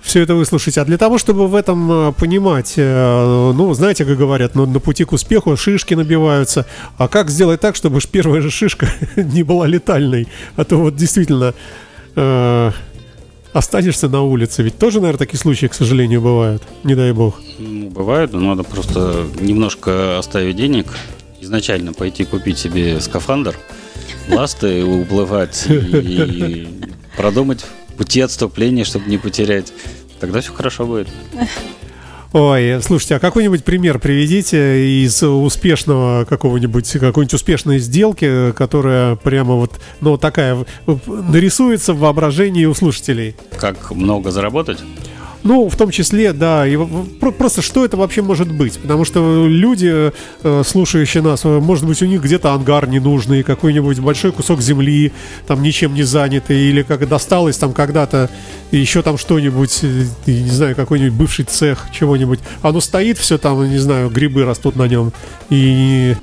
все 0.00 0.22
это 0.22 0.36
выслушать. 0.36 0.78
А 0.78 0.84
для 0.84 0.96
того, 0.96 1.18
чтобы 1.18 1.48
в 1.48 1.56
этом 1.56 1.90
э, 1.90 2.12
понимать, 2.12 2.74
э, 2.76 3.52
ну, 3.52 3.74
знаете, 3.74 4.04
как 4.04 4.16
говорят, 4.16 4.54
ну, 4.54 4.64
на 4.64 4.78
пути 4.78 5.04
к 5.04 5.12
успеху 5.12 5.56
шишки 5.56 5.94
набиваются. 5.94 6.66
А 6.98 7.08
как 7.08 7.30
сделать 7.30 7.60
так, 7.60 7.74
чтобы 7.74 7.98
первая 8.10 8.40
же 8.40 8.50
шишка 8.50 8.88
не 9.16 9.42
была 9.42 9.66
летальной? 9.66 10.28
А 10.54 10.64
то 10.64 10.76
вот 10.76 10.94
действительно 10.94 11.52
э, 12.14 12.70
останешься 13.52 14.08
на 14.08 14.22
улице. 14.22 14.62
Ведь 14.62 14.78
тоже, 14.78 15.00
наверное, 15.00 15.18
такие 15.18 15.40
случаи, 15.40 15.66
к 15.66 15.74
сожалению, 15.74 16.20
бывают. 16.20 16.62
Не 16.84 16.94
дай 16.94 17.12
бог. 17.12 17.40
Ну, 17.58 17.90
бывает, 17.90 18.32
но 18.32 18.40
надо 18.40 18.62
просто 18.62 19.26
немножко 19.40 20.16
оставить 20.18 20.54
денег, 20.54 20.86
изначально 21.40 21.92
пойти 21.92 22.24
купить 22.24 22.58
себе 22.58 23.00
скафандр, 23.00 23.56
ласты, 24.28 24.84
уплывать 24.84 25.66
и 25.68 26.68
продумать 27.16 27.64
пути 27.96 28.20
отступления, 28.20 28.84
чтобы 28.84 29.08
не 29.08 29.18
потерять. 29.18 29.72
Тогда 30.20 30.40
все 30.40 30.52
хорошо 30.52 30.86
будет. 30.86 31.08
Ой, 32.32 32.80
слушайте, 32.82 33.16
а 33.16 33.18
какой-нибудь 33.18 33.62
пример 33.62 33.98
приведите 33.98 35.02
из 35.04 35.22
успешного 35.22 36.24
какого-нибудь, 36.24 36.90
какой-нибудь 36.92 37.34
успешной 37.34 37.78
сделки, 37.78 38.52
которая 38.52 39.16
прямо 39.16 39.54
вот, 39.54 39.78
ну, 40.00 40.16
такая, 40.16 40.64
нарисуется 41.06 41.92
в 41.92 41.98
воображении 41.98 42.64
у 42.64 42.72
слушателей? 42.72 43.36
Как 43.58 43.90
много 43.90 44.30
заработать? 44.30 44.78
Ну, 45.44 45.68
в 45.68 45.76
том 45.76 45.90
числе, 45.90 46.32
да, 46.32 46.66
и 46.66 46.78
просто 47.36 47.62
что 47.62 47.84
это 47.84 47.96
вообще 47.96 48.22
может 48.22 48.52
быть? 48.52 48.78
Потому 48.78 49.04
что 49.04 49.46
люди, 49.48 50.12
э, 50.42 50.62
слушающие 50.64 51.20
нас, 51.22 51.44
э, 51.44 51.58
может 51.58 51.84
быть, 51.84 52.00
у 52.00 52.06
них 52.06 52.22
где-то 52.22 52.52
ангар 52.52 52.88
ненужный, 52.88 53.42
какой-нибудь 53.42 53.98
большой 53.98 54.30
кусок 54.30 54.60
земли, 54.60 55.12
там 55.48 55.62
ничем 55.62 55.94
не 55.94 56.04
занятый, 56.04 56.70
или 56.70 56.82
как 56.82 57.08
досталось 57.08 57.56
там 57.56 57.72
когда-то 57.72 58.30
еще 58.70 59.02
там 59.02 59.18
что-нибудь, 59.18 59.80
э, 59.82 60.06
не 60.26 60.50
знаю, 60.50 60.76
какой-нибудь 60.76 61.18
бывший 61.18 61.44
цех, 61.44 61.86
чего-нибудь. 61.92 62.38
Оно 62.62 62.80
стоит 62.80 63.18
все 63.18 63.36
там, 63.36 63.68
не 63.68 63.78
знаю, 63.78 64.10
грибы 64.10 64.44
растут 64.44 64.76
на 64.76 64.86
нем, 64.86 65.12
и, 65.50 66.14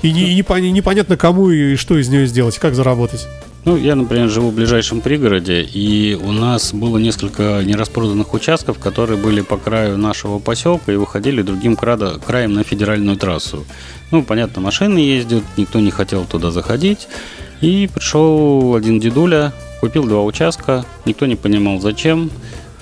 и, 0.00 0.12
не, 0.12 0.32
и 0.32 0.70
непонятно 0.70 1.18
кому 1.18 1.50
и 1.50 1.76
что 1.76 1.98
из 1.98 2.08
нее 2.08 2.26
сделать, 2.26 2.58
как 2.58 2.74
заработать. 2.74 3.28
Ну, 3.66 3.76
я, 3.76 3.94
например, 3.94 4.30
живу 4.30 4.48
в 4.48 4.54
ближайшем 4.54 5.02
пригороде, 5.02 5.60
и 5.60 6.14
у 6.14 6.32
нас 6.32 6.72
было 6.72 6.96
несколько 6.96 7.62
нераспроданных 7.62 8.32
участков, 8.32 8.78
которые 8.78 9.18
были 9.18 9.42
по 9.42 9.58
краю 9.58 9.98
нашего 9.98 10.38
поселка 10.38 10.92
и 10.92 10.96
выходили 10.96 11.42
другим 11.42 11.76
краем 11.76 12.54
на 12.54 12.64
федеральную 12.64 13.18
трассу. 13.18 13.66
Ну, 14.12 14.22
понятно, 14.22 14.62
машины 14.62 14.96
ездят, 14.96 15.44
никто 15.58 15.78
не 15.78 15.90
хотел 15.90 16.24
туда 16.24 16.50
заходить. 16.50 17.06
И 17.60 17.90
пришел 17.92 18.74
один 18.74 18.98
дедуля, 18.98 19.52
купил 19.80 20.04
два 20.04 20.24
участка, 20.24 20.86
никто 21.04 21.26
не 21.26 21.36
понимал 21.36 21.80
зачем. 21.80 22.30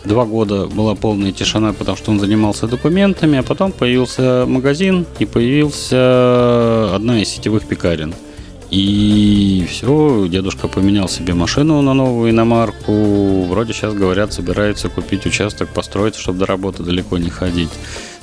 Два 0.05 0.25
года 0.27 0.67
была 0.67 0.95
полная 0.95 1.33
тишина, 1.33 1.73
потому 1.73 1.97
что 1.97 2.13
он 2.13 2.21
занимался 2.21 2.69
документами, 2.69 3.39
а 3.39 3.43
потом 3.43 3.73
появился 3.73 4.45
магазин 4.47 5.07
и 5.19 5.27
появился 5.27 6.95
одна 6.95 7.21
из 7.21 7.31
сетевых 7.31 7.67
пекарен– 7.67 8.15
и 8.71 9.67
все, 9.69 10.27
дедушка 10.29 10.69
поменял 10.69 11.09
себе 11.09 11.35
машину 11.35 11.81
на 11.81 11.95
новую 11.95 12.31
иномарку. 12.31 13.45
Вроде 13.45 13.73
сейчас 13.73 13.95
говорят, 13.95 14.33
собирается 14.33 14.89
купить 14.89 15.25
участок, 15.25 15.71
построить, 15.71 16.17
чтобы 16.17 16.41
до 16.41 16.47
работы 16.47 16.83
далеко 16.83 17.19
не 17.19 17.31
ходить. 17.31 17.71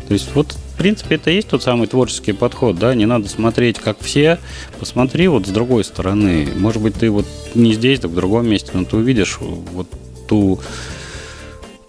То 0.08 0.13
есть 0.13 0.29
вот, 0.36 0.51
в 0.51 0.77
принципе, 0.77 1.15
это 1.15 1.31
и 1.31 1.36
есть 1.36 1.49
тот 1.49 1.63
самый 1.63 1.88
творческий 1.88 2.34
подход, 2.34 2.77
да, 2.77 2.93
не 2.93 3.08
надо 3.08 3.27
смотреть, 3.27 3.79
как 3.79 3.97
все, 3.99 4.38
посмотри 4.79 5.27
вот 5.27 5.47
с 5.47 5.49
другой 5.49 5.84
стороны. 5.84 6.47
Может 6.55 6.81
быть, 6.81 6.93
ты 6.93 7.10
вот 7.10 7.25
не 7.55 7.73
здесь, 7.73 8.01
так 8.01 8.12
в 8.12 8.15
другом 8.15 8.47
месте, 8.47 8.69
но 8.73 8.86
ты 8.86 8.97
увидишь 8.97 9.39
вот 9.39 9.88
ту 10.27 10.60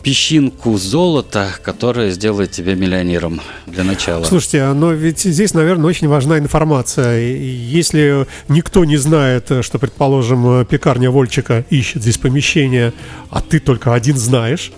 песчинку 0.07 0.79
золота, 0.79 1.51
которая 1.65 2.11
сделает 2.11 2.53
тебя 2.53 2.77
миллионером 2.77 3.41
для 3.67 3.83
начала. 3.83 4.23
Слушайте, 4.23 4.63
а 4.63 4.73
но 4.73 4.93
ведь 4.93 5.19
здесь, 5.19 5.53
наверное, 5.53 5.87
очень 5.87 6.07
важна 6.07 6.39
информация. 6.39 7.19
Если 7.19 8.25
никто 8.47 8.85
не 8.85 8.99
знает, 8.99 9.51
что, 9.63 9.81
предположим, 9.81 10.65
пекарня 10.65 11.11
Вольчика 11.11 11.65
ищет 11.71 12.03
здесь 12.03 12.19
помещение, 12.19 12.93
а 13.31 13.41
ты 13.41 13.59
только 13.59 13.95
один 13.95 14.17
знаешь, 14.17 14.71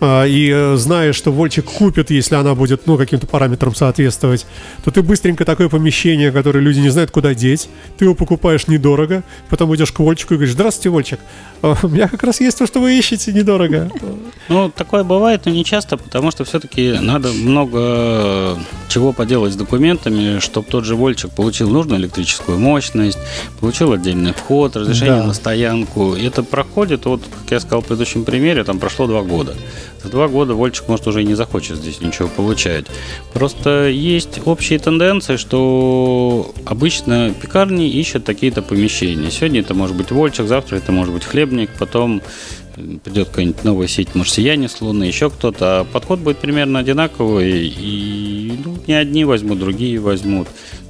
и 0.00 0.50
э, 0.54 0.76
знаешь, 0.76 1.16
что 1.16 1.32
Вольчик 1.32 1.64
купит, 1.64 2.10
если 2.10 2.36
она 2.36 2.54
будет, 2.54 2.86
ну, 2.86 2.96
каким-то 2.96 3.26
параметрам 3.26 3.74
соответствовать, 3.74 4.46
то 4.84 4.90
ты 4.90 5.02
быстренько 5.02 5.44
такое 5.44 5.68
помещение, 5.68 6.30
которое 6.30 6.60
люди 6.60 6.78
не 6.78 6.90
знают, 6.90 7.10
куда 7.10 7.34
деть, 7.34 7.68
ты 7.96 8.04
его 8.04 8.14
покупаешь 8.14 8.68
недорого, 8.68 9.24
потом 9.50 9.74
идешь 9.74 9.90
к 9.90 9.98
Вольчику 9.98 10.34
и 10.34 10.36
говоришь, 10.36 10.54
здравствуйте, 10.54 10.90
Вольчик, 10.90 11.20
а, 11.62 11.76
у 11.82 11.88
меня 11.88 12.06
как 12.08 12.22
раз 12.22 12.40
есть 12.40 12.58
то, 12.58 12.66
что 12.66 12.80
вы 12.80 12.96
ищете, 12.96 13.32
недорого. 13.32 13.90
Ну, 14.48 14.70
такое 14.70 15.02
бывает, 15.02 15.42
но 15.46 15.52
не 15.52 15.64
часто, 15.64 15.96
потому 15.96 16.30
что 16.30 16.44
все-таки 16.44 16.92
надо 17.00 17.32
много 17.32 18.58
чего 18.88 19.12
поделать 19.12 19.52
с 19.52 19.56
документами, 19.56 20.38
чтобы 20.38 20.68
тот 20.68 20.84
же 20.84 20.94
Вольчик 20.94 21.30
получил 21.32 21.70
нужную 21.70 22.00
электрическую 22.00 22.58
мощность, 22.58 23.18
получил 23.60 23.92
отдельный 23.92 24.32
вход, 24.32 24.76
разрешение 24.76 25.22
да. 25.22 25.26
на 25.26 25.34
стоянку. 25.34 26.14
И 26.14 26.24
это 26.24 26.42
проходит, 26.42 27.04
вот, 27.06 27.22
как 27.42 27.50
я 27.50 27.60
сказал 27.60 27.82
в 27.82 27.86
предыдущем 27.86 28.24
примере, 28.24 28.64
там 28.64 28.78
прошло 28.78 29.06
два 29.06 29.22
года. 29.22 29.54
За 30.02 30.10
два 30.10 30.28
года 30.28 30.54
Вольчик, 30.54 30.88
может, 30.88 31.06
уже 31.06 31.22
и 31.22 31.26
не 31.26 31.34
захочет 31.34 31.76
здесь 31.76 32.00
ничего 32.00 32.28
получать. 32.28 32.86
Просто 33.32 33.88
есть 33.88 34.40
общие 34.44 34.78
тенденции, 34.78 35.36
что 35.36 36.52
обычно 36.64 37.34
пекарни 37.40 37.88
ищут 37.88 38.24
такие-то 38.24 38.62
помещения. 38.62 39.30
Сегодня 39.30 39.60
это 39.60 39.74
может 39.74 39.96
быть 39.96 40.10
Вольчик, 40.10 40.46
завтра 40.46 40.76
это 40.76 40.92
может 40.92 41.12
быть 41.12 41.24
хлебник, 41.24 41.70
потом 41.78 42.22
придет 43.02 43.28
какая-нибудь 43.28 43.64
новая 43.64 43.88
сеть, 43.88 44.14
может, 44.14 44.32
сияние 44.32 44.68
с 44.68 44.80
Луны, 44.80 45.04
еще 45.04 45.30
кто-то. 45.30 45.80
А 45.80 45.84
подход 45.84 46.20
будет 46.20 46.38
примерно 46.38 46.78
одинаковый, 46.78 47.66
и 47.66 48.52
ну, 48.64 48.78
не 48.86 48.94
одни 48.94 49.24
возьмут, 49.24 49.58
другие 49.58 49.98
возьмут. 49.98 50.48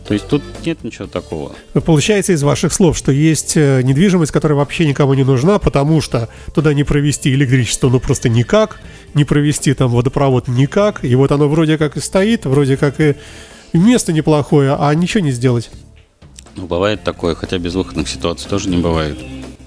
То 0.09 0.15
есть 0.15 0.27
тут 0.27 0.43
нет 0.65 0.83
ничего 0.85 1.07
такого. 1.07 1.53
Получается 1.85 2.33
из 2.33 2.43
ваших 2.43 2.73
слов, 2.73 2.97
что 2.97 3.13
есть 3.13 3.59
э, 3.59 3.83
недвижимость, 3.83 4.33
которая 4.33 4.57
вообще 4.57 4.87
никому 4.87 5.13
не 5.13 5.23
нужна, 5.23 5.59
потому 5.59 6.01
что 6.01 6.31
туда 6.55 6.73
не 6.73 6.83
провести 6.83 7.31
электричество, 7.35 7.91
ну 7.91 8.01
просто 8.01 8.31
никак, 8.31 8.81
не 9.13 9.25
провести 9.25 9.75
там 9.75 9.91
водопровод 9.91 10.49
никак, 10.49 11.05
и 11.05 11.15
вот 11.15 11.31
оно 11.31 11.47
вроде 11.47 11.77
как 11.77 11.99
и 11.99 12.01
стоит, 12.01 12.47
вроде 12.47 12.79
как 12.79 12.99
и 13.03 13.17
место 13.75 14.15
неплохое, 14.15 14.75
а 14.81 14.95
ничего 14.95 15.23
не 15.23 15.31
сделать. 15.31 15.71
Ну, 16.57 16.67
бывает 16.67 17.05
такое, 17.05 17.35
хотя 17.35 17.59
без 17.59 17.75
выходных 17.75 18.09
ситуаций 18.09 18.49
тоже 18.49 18.71
не 18.71 18.79
бывает. 18.79 19.19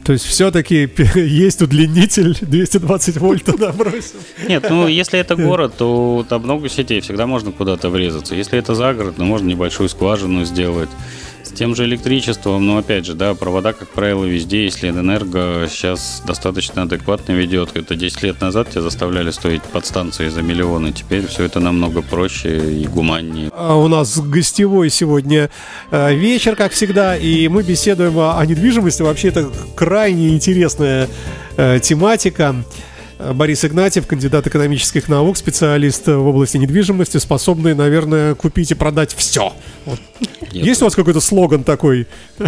То 0.03 0.13
есть 0.13 0.25
все-таки 0.25 0.89
есть 1.15 1.61
удлинитель 1.61 2.37
220 2.41 3.17
вольт 3.17 3.45
туда 3.45 3.71
бросил. 3.71 4.19
Нет, 4.47 4.65
ну 4.69 4.87
если 4.87 5.19
это 5.19 5.35
город, 5.35 5.75
то 5.77 6.25
там 6.27 6.43
много 6.43 6.69
сетей, 6.69 7.01
всегда 7.01 7.27
можно 7.27 7.51
куда-то 7.51 7.89
врезаться. 7.89 8.35
Если 8.35 8.57
это 8.57 8.75
загород, 8.75 9.17
ну 9.17 9.25
можно 9.25 9.47
небольшую 9.47 9.89
скважину 9.89 10.45
сделать. 10.45 10.89
С 11.51 11.53
тем 11.53 11.75
же 11.75 11.83
электричеством, 11.83 12.65
но 12.65 12.77
опять 12.77 13.05
же, 13.05 13.13
да, 13.13 13.35
провода, 13.35 13.73
как 13.73 13.89
правило, 13.89 14.23
везде, 14.23 14.63
если 14.63 14.89
энерго 14.89 15.67
сейчас 15.69 16.23
достаточно 16.25 16.83
адекватно 16.83 17.33
ведет. 17.33 17.75
Это 17.75 17.95
10 17.95 18.23
лет 18.23 18.39
назад 18.39 18.69
тебя 18.69 18.81
заставляли 18.81 19.31
стоить 19.31 19.61
подстанции 19.61 20.29
за 20.29 20.41
миллионы, 20.43 20.93
теперь 20.93 21.27
все 21.27 21.43
это 21.43 21.59
намного 21.59 22.01
проще 22.01 22.81
и 22.81 22.87
гуманнее. 22.87 23.51
А 23.53 23.75
у 23.75 23.89
нас 23.89 24.17
гостевой 24.17 24.89
сегодня 24.89 25.49
э, 25.91 26.15
вечер, 26.15 26.55
как 26.55 26.71
всегда, 26.71 27.17
и 27.17 27.49
мы 27.49 27.63
беседуем 27.63 28.17
о 28.17 28.43
недвижимости. 28.45 29.01
Вообще 29.01 29.27
это 29.27 29.51
крайне 29.75 30.29
интересная 30.29 31.09
э, 31.57 31.79
тематика. 31.83 32.63
Борис 33.33 33.63
Игнатьев, 33.65 34.07
кандидат 34.07 34.47
экономических 34.47 35.07
наук, 35.07 35.37
специалист 35.37 36.07
в 36.07 36.27
области 36.27 36.57
недвижимости, 36.57 37.17
способный, 37.17 37.75
наверное, 37.75 38.35
купить 38.35 38.71
и 38.71 38.73
продать 38.73 39.13
все. 39.13 39.53
Вот. 39.85 39.99
Есть 40.51 40.81
у 40.81 40.85
вас 40.85 40.95
какой-то 40.95 41.21
слоган 41.21 41.63
такой? 41.63 42.07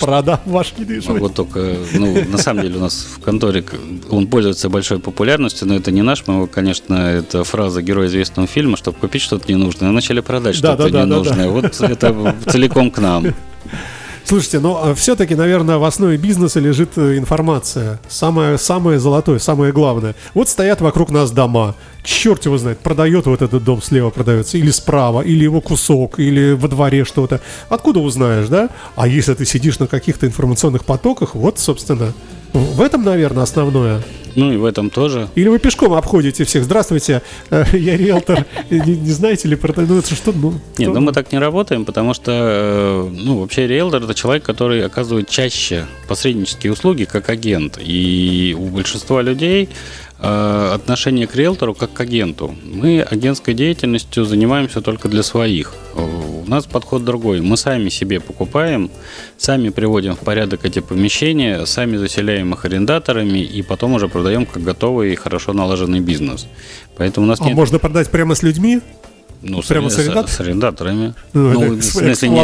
Продам 0.00 0.40
ваш 0.44 0.74
недвижимость. 0.76 1.20
Вот 1.20 1.34
только, 1.34 1.76
ну, 1.94 2.24
на 2.28 2.38
самом 2.38 2.62
деле 2.62 2.76
у 2.76 2.80
нас 2.80 3.06
в 3.16 3.20
конторе 3.20 3.64
он 4.10 4.26
пользуется 4.26 4.68
большой 4.68 4.98
популярностью, 4.98 5.66
но 5.66 5.76
это 5.76 5.90
не 5.90 6.02
наш, 6.02 6.26
мы 6.26 6.34
его, 6.34 6.46
конечно, 6.46 6.94
это 6.94 7.44
фраза 7.44 7.82
героя 7.82 8.08
известного 8.08 8.46
фильма, 8.46 8.76
чтобы 8.76 8.98
купить 8.98 9.22
что-то 9.22 9.50
ненужное, 9.50 9.90
начали 9.90 10.20
продать 10.20 10.56
что-то 10.56 10.90
ненужное. 10.90 11.48
Вот 11.48 11.80
это 11.80 12.36
целиком 12.46 12.90
к 12.90 12.98
нам. 12.98 13.34
Слушайте, 14.26 14.58
но 14.58 14.82
э, 14.90 14.94
все-таки, 14.96 15.36
наверное, 15.36 15.78
в 15.78 15.84
основе 15.84 16.16
бизнеса 16.16 16.58
лежит 16.58 16.98
э, 16.98 17.16
информация. 17.16 18.00
Самое, 18.08 18.58
самое 18.58 18.98
золотое, 18.98 19.38
самое 19.38 19.72
главное. 19.72 20.16
Вот 20.34 20.48
стоят 20.48 20.80
вокруг 20.80 21.10
нас 21.10 21.30
дома. 21.30 21.76
Черт 22.02 22.44
его 22.44 22.58
знает, 22.58 22.80
продает 22.80 23.26
вот 23.26 23.40
этот 23.40 23.62
дом 23.62 23.80
слева 23.80 24.10
продается, 24.10 24.58
или 24.58 24.72
справа, 24.72 25.20
или 25.20 25.44
его 25.44 25.60
кусок, 25.60 26.18
или 26.18 26.54
во 26.54 26.66
дворе 26.66 27.04
что-то. 27.04 27.40
Откуда 27.68 28.00
узнаешь, 28.00 28.48
да? 28.48 28.70
А 28.96 29.06
если 29.06 29.32
ты 29.34 29.44
сидишь 29.44 29.78
на 29.78 29.86
каких-то 29.86 30.26
информационных 30.26 30.84
потоках, 30.84 31.36
вот, 31.36 31.60
собственно, 31.60 32.12
В 32.56 32.80
этом, 32.80 33.04
наверное, 33.04 33.42
основное. 33.42 34.02
Ну 34.34 34.52
и 34.52 34.56
в 34.56 34.64
этом 34.66 34.90
тоже. 34.90 35.28
Или 35.34 35.48
вы 35.48 35.58
пешком 35.58 35.94
обходите 35.94 36.44
всех? 36.44 36.64
Здравствуйте, 36.64 37.22
э, 37.50 37.64
я 37.72 37.96
риэлтор. 37.96 38.44
Не, 38.70 38.96
не 38.96 39.10
знаете 39.10 39.48
ли 39.48 39.56
про 39.56 39.72
ну, 39.80 39.98
это 39.98 40.14
что? 40.14 40.32
Ну, 40.32 40.52
Нет, 40.76 40.92
ну 40.92 41.00
мы 41.00 41.12
так 41.12 41.32
не 41.32 41.38
работаем, 41.38 41.86
потому 41.86 42.12
что, 42.12 42.32
э, 42.32 43.08
ну, 43.10 43.40
вообще 43.40 43.66
риэлтор 43.66 44.02
это 44.04 44.14
человек, 44.14 44.44
который 44.44 44.84
оказывает 44.84 45.28
чаще 45.30 45.86
посреднические 46.06 46.72
услуги 46.74 47.04
как 47.04 47.30
агент. 47.30 47.78
И 47.80 48.54
у 48.58 48.66
большинства 48.66 49.22
людей 49.22 49.70
отношение 50.18 51.26
к 51.26 51.36
риэлтору 51.36 51.74
как 51.74 51.92
к 51.92 52.00
агенту. 52.00 52.54
Мы 52.64 53.00
агентской 53.02 53.52
деятельностью 53.54 54.24
занимаемся 54.24 54.80
только 54.80 55.08
для 55.08 55.22
своих. 55.22 55.74
Э, 55.94 56.00
У 56.46 56.48
нас 56.48 56.64
подход 56.64 57.04
другой. 57.04 57.40
Мы 57.40 57.56
сами 57.56 57.88
себе 57.90 58.20
покупаем, 58.20 58.90
сами 59.36 59.68
приводим 59.70 60.14
в 60.14 60.20
порядок 60.20 60.64
эти 60.64 60.78
помещения, 60.80 61.66
сами 61.66 61.96
заселяем 61.98 62.52
их 62.54 62.64
арендаторами 62.64 63.40
и 63.40 63.62
потом 63.62 63.92
уже 63.94 64.08
продаем 64.08 64.46
как 64.46 64.62
готовый 64.62 65.12
и 65.12 65.16
хорошо 65.16 65.52
налаженный 65.52 66.00
бизнес. 66.00 66.46
Поэтому 66.96 67.26
у 67.26 67.28
нас 67.28 67.40
А 67.40 67.44
нет 67.44 67.54
можно 67.54 67.78
продать 67.78 68.10
прямо 68.10 68.34
с 68.34 68.42
людьми? 68.42 68.80
ну, 69.42 69.60
Прямо 69.68 69.90
с 69.90 69.98
арендат- 69.98 70.28
с 70.30 70.40
арендаторами. 70.40 71.14
Ну, 71.34 71.50
это 71.50 71.72
в 71.74 71.82
смысле, 71.82 72.28
не 72.30 72.34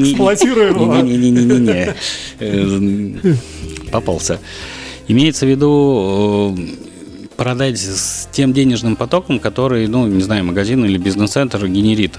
не- 0.00 0.10
эксплуатируемого. 0.10 1.02
Не-не-не-не-не. 1.02 1.94
Э, 2.40 3.34
Попался. 3.92 4.40
Имеется 5.08 5.46
в 5.46 5.48
виду 5.50 6.56
э, 6.58 6.85
продать 7.36 7.78
с 7.78 8.28
тем 8.32 8.52
денежным 8.52 8.96
потоком, 8.96 9.38
который, 9.38 9.86
ну, 9.86 10.06
не 10.06 10.22
знаю, 10.22 10.44
магазин 10.44 10.84
или 10.84 10.98
бизнес-центр 10.98 11.66
генерит. 11.66 12.14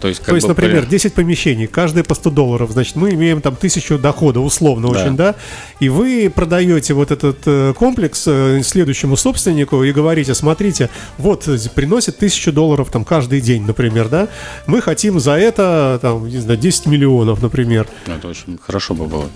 То 0.00 0.08
есть, 0.08 0.20
То 0.24 0.34
есть, 0.34 0.44
бы, 0.48 0.54
например, 0.54 0.82
при- 0.82 0.90
10 0.90 1.14
помещений, 1.14 1.68
каждое 1.68 2.02
по 2.02 2.16
100 2.16 2.30
долларов, 2.30 2.72
значит, 2.72 2.96
мы 2.96 3.10
имеем 3.10 3.40
там 3.40 3.54
тысячу 3.54 3.98
дохода, 3.98 4.40
условно 4.40 4.88
Да. 4.92 4.98
очень, 5.00 5.16
да? 5.16 5.36
И 5.78 5.88
вы 5.88 6.28
продаете 6.34 6.94
вот 6.94 7.12
этот 7.12 7.38
э, 7.46 7.72
комплекс 7.78 8.24
э, 8.26 8.62
следующему 8.64 9.16
собственнику 9.16 9.84
и 9.84 9.92
говорите, 9.92 10.34
смотрите, 10.34 10.90
вот 11.18 11.48
приносит 11.76 12.18
тысячу 12.18 12.50
долларов 12.50 12.90
там 12.90 13.04
каждый 13.04 13.40
день, 13.40 13.64
например, 13.64 14.08
да? 14.08 14.26
Мы 14.66 14.80
хотим 14.80 15.20
за 15.20 15.32
это, 15.38 16.00
там, 16.02 16.26
не 16.26 16.38
знаю, 16.38 16.58
10 16.58 16.86
миллионов, 16.86 17.40
например. 17.40 17.86
Это 18.06 18.26
очень 18.26 18.58
хорошо 18.60 18.94
бы 18.94 19.06
было. 19.06 19.26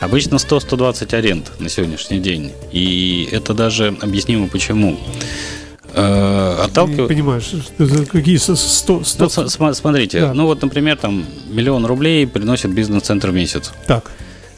Обычно 0.00 0.36
100-120 0.36 1.14
аренд 1.14 1.50
на 1.58 1.68
сегодняшний 1.68 2.18
день. 2.20 2.52
И 2.72 3.28
это 3.32 3.52
даже 3.54 3.94
объяснимо 4.00 4.48
почему. 4.48 4.98
Э, 5.92 6.56
Не 6.58 6.64
Отталкивая... 6.64 7.08
понимаешь, 7.08 7.50
какие 8.10 8.36
со- 8.38 8.56
100, 8.56 9.04
100 9.04 9.30
Ну, 9.58 9.74
смотрите, 9.74 10.20
Да. 10.20 10.34
ну 10.34 10.46
вот, 10.46 10.62
например, 10.62 10.96
там 10.96 11.24
миллион 11.50 11.84
рублей 11.84 12.26
приносит 12.26 12.70
бизнес-центр 12.70 13.30
в 13.30 13.34
месяц. 13.34 13.72
так. 13.86 14.10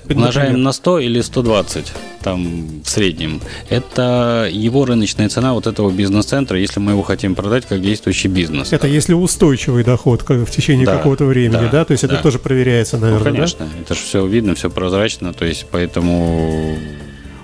Умножаем 0.08 0.62
на 0.62 0.72
100 0.72 0.98
или 1.00 1.20
120 1.20 1.92
там 2.22 2.80
в 2.84 2.88
среднем. 2.88 3.40
Это 3.68 4.48
его 4.50 4.84
рыночная 4.84 5.28
цена 5.28 5.54
вот 5.54 5.66
этого 5.66 5.90
бизнес-центра, 5.90 6.58
если 6.58 6.80
мы 6.80 6.92
его 6.92 7.02
хотим 7.02 7.34
продать 7.34 7.66
как 7.66 7.80
действующий 7.82 8.28
бизнес. 8.28 8.72
Это 8.72 8.86
если 8.86 9.12
устойчивый 9.14 9.84
доход 9.84 10.22
как 10.22 10.46
в 10.46 10.50
течение 10.50 10.86
Да, 10.86 10.96
какого-то 10.98 11.24
времени, 11.24 11.62
да? 11.62 11.68
да, 11.70 11.84
То 11.84 11.92
есть 11.92 12.04
это 12.04 12.16
да. 12.16 12.22
тоже 12.22 12.38
проверяется, 12.38 12.96
Ну, 12.96 13.02
наверное, 13.06 13.24
да? 13.24 13.30
конечно, 13.32 13.68
это 13.80 13.94
же 13.94 14.00
все 14.00 14.24
видно, 14.26 14.54
все 14.54 14.70
прозрачно, 14.70 15.32
то 15.32 15.44
есть 15.44 15.66
поэтому 15.70 16.76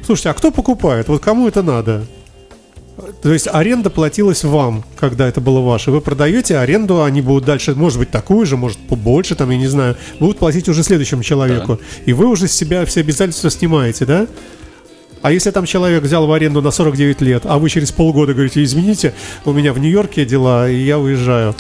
Слушайте, 0.05 0.31
а 0.31 0.35
кто 0.35 0.51
покупает? 0.51 1.09
Вот 1.09 1.21
кому 1.23 1.49
это 1.49 1.63
надо? 1.63 2.07
То 3.23 3.33
есть 3.33 3.49
аренда 3.51 3.91
платилась 3.91 4.45
вам, 4.45 4.85
когда 4.97 5.29
это 5.29 5.41
было 5.41 5.61
ваше. 5.61 5.91
Вы 5.91 6.01
продаете 6.01 6.59
аренду, 6.59 7.03
они 7.03 7.21
будут 7.21 7.45
дальше, 7.45 7.75
может 7.75 7.99
быть, 7.99 8.11
такую 8.11 8.47
же, 8.47 8.57
может, 8.57 8.79
побольше, 8.79 9.35
там, 9.35 9.51
я 9.51 9.57
не 9.57 9.67
знаю, 9.67 9.97
будут 10.21 10.39
платить 10.39 10.69
уже 10.69 10.83
следующему 10.83 11.23
человеку. 11.23 11.81
И 12.07 12.13
вы 12.13 12.27
уже 12.27 12.49
с 12.49 12.53
себя 12.53 12.85
все 12.85 13.01
обязательства 13.01 13.51
снимаете, 13.51 14.05
да? 14.05 14.27
А 15.21 15.33
если 15.33 15.51
там 15.51 15.67
человек 15.67 16.03
взял 16.03 16.27
в 16.27 16.33
аренду 16.33 16.63
на 16.63 16.71
49 16.71 17.21
лет, 17.23 17.43
а 17.45 17.59
вы 17.59 17.71
через 17.71 17.91
полгода 17.91 18.35
говорите, 18.35 18.63
извините, 18.63 19.15
у 19.45 19.53
меня 19.53 19.73
в 19.73 19.79
Нью-Йорке 19.79 20.25
дела, 20.25 20.71
и 20.71 20.77
я 20.77 20.99
уезжаю. 20.99 21.57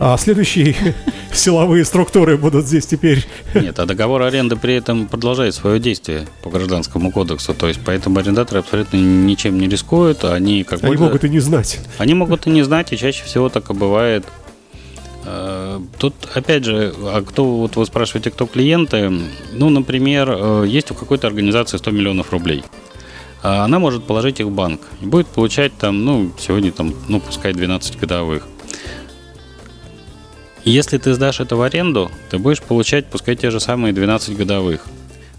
А 0.00 0.16
следующие 0.16 0.76
силовые 1.32 1.84
структуры 1.84 2.36
будут 2.36 2.66
здесь 2.66 2.86
теперь. 2.86 3.26
нет, 3.54 3.78
а 3.80 3.84
договор 3.84 4.22
аренды 4.22 4.54
при 4.54 4.74
этом 4.74 5.08
продолжает 5.08 5.56
свое 5.56 5.80
действие 5.80 6.28
по 6.42 6.50
гражданскому 6.50 7.10
кодексу, 7.10 7.52
то 7.52 7.66
есть 7.66 7.80
поэтому 7.84 8.20
арендаторы 8.20 8.60
абсолютно 8.60 8.96
ничем 8.96 9.58
не 9.58 9.68
рискуют, 9.68 10.24
они 10.24 10.62
как 10.62 10.84
Они 10.84 10.96
могут 10.96 11.24
и 11.24 11.28
не 11.28 11.40
знать. 11.40 11.80
Они 11.98 12.14
могут 12.14 12.46
и 12.46 12.50
не 12.50 12.62
знать, 12.62 12.92
и 12.92 12.96
чаще 12.96 13.24
всего 13.24 13.48
так 13.48 13.70
и 13.70 13.74
бывает. 13.74 14.24
Э, 15.24 15.80
Тут, 15.98 16.14
опять 16.32 16.64
же, 16.64 16.94
а 17.02 17.22
кто, 17.22 17.56
вот 17.56 17.74
вы 17.74 17.84
спрашиваете, 17.84 18.30
кто 18.30 18.46
клиенты? 18.46 19.10
Ну, 19.52 19.68
например, 19.68 20.30
э, 20.30 20.64
есть 20.68 20.92
у 20.92 20.94
какой-то 20.94 21.26
организации 21.26 21.76
100 21.76 21.90
миллионов 21.90 22.30
рублей. 22.30 22.62
А 23.42 23.64
Она 23.64 23.80
может 23.80 24.04
положить 24.04 24.38
их 24.38 24.46
в 24.46 24.50
банк 24.50 24.80
и 25.00 25.06
будет 25.06 25.26
получать 25.26 25.76
там, 25.76 26.04
ну, 26.04 26.30
сегодня 26.38 26.70
там, 26.70 26.94
ну, 27.08 27.18
пускай 27.20 27.52
12 27.52 27.98
годовых. 27.98 28.46
Если 30.68 30.98
ты 30.98 31.14
сдашь 31.14 31.40
это 31.40 31.56
в 31.56 31.62
аренду, 31.62 32.10
ты 32.28 32.36
будешь 32.36 32.60
получать, 32.60 33.06
пускай 33.06 33.34
те 33.36 33.50
же 33.50 33.58
самые 33.58 33.94
12 33.94 34.36
годовых. 34.36 34.84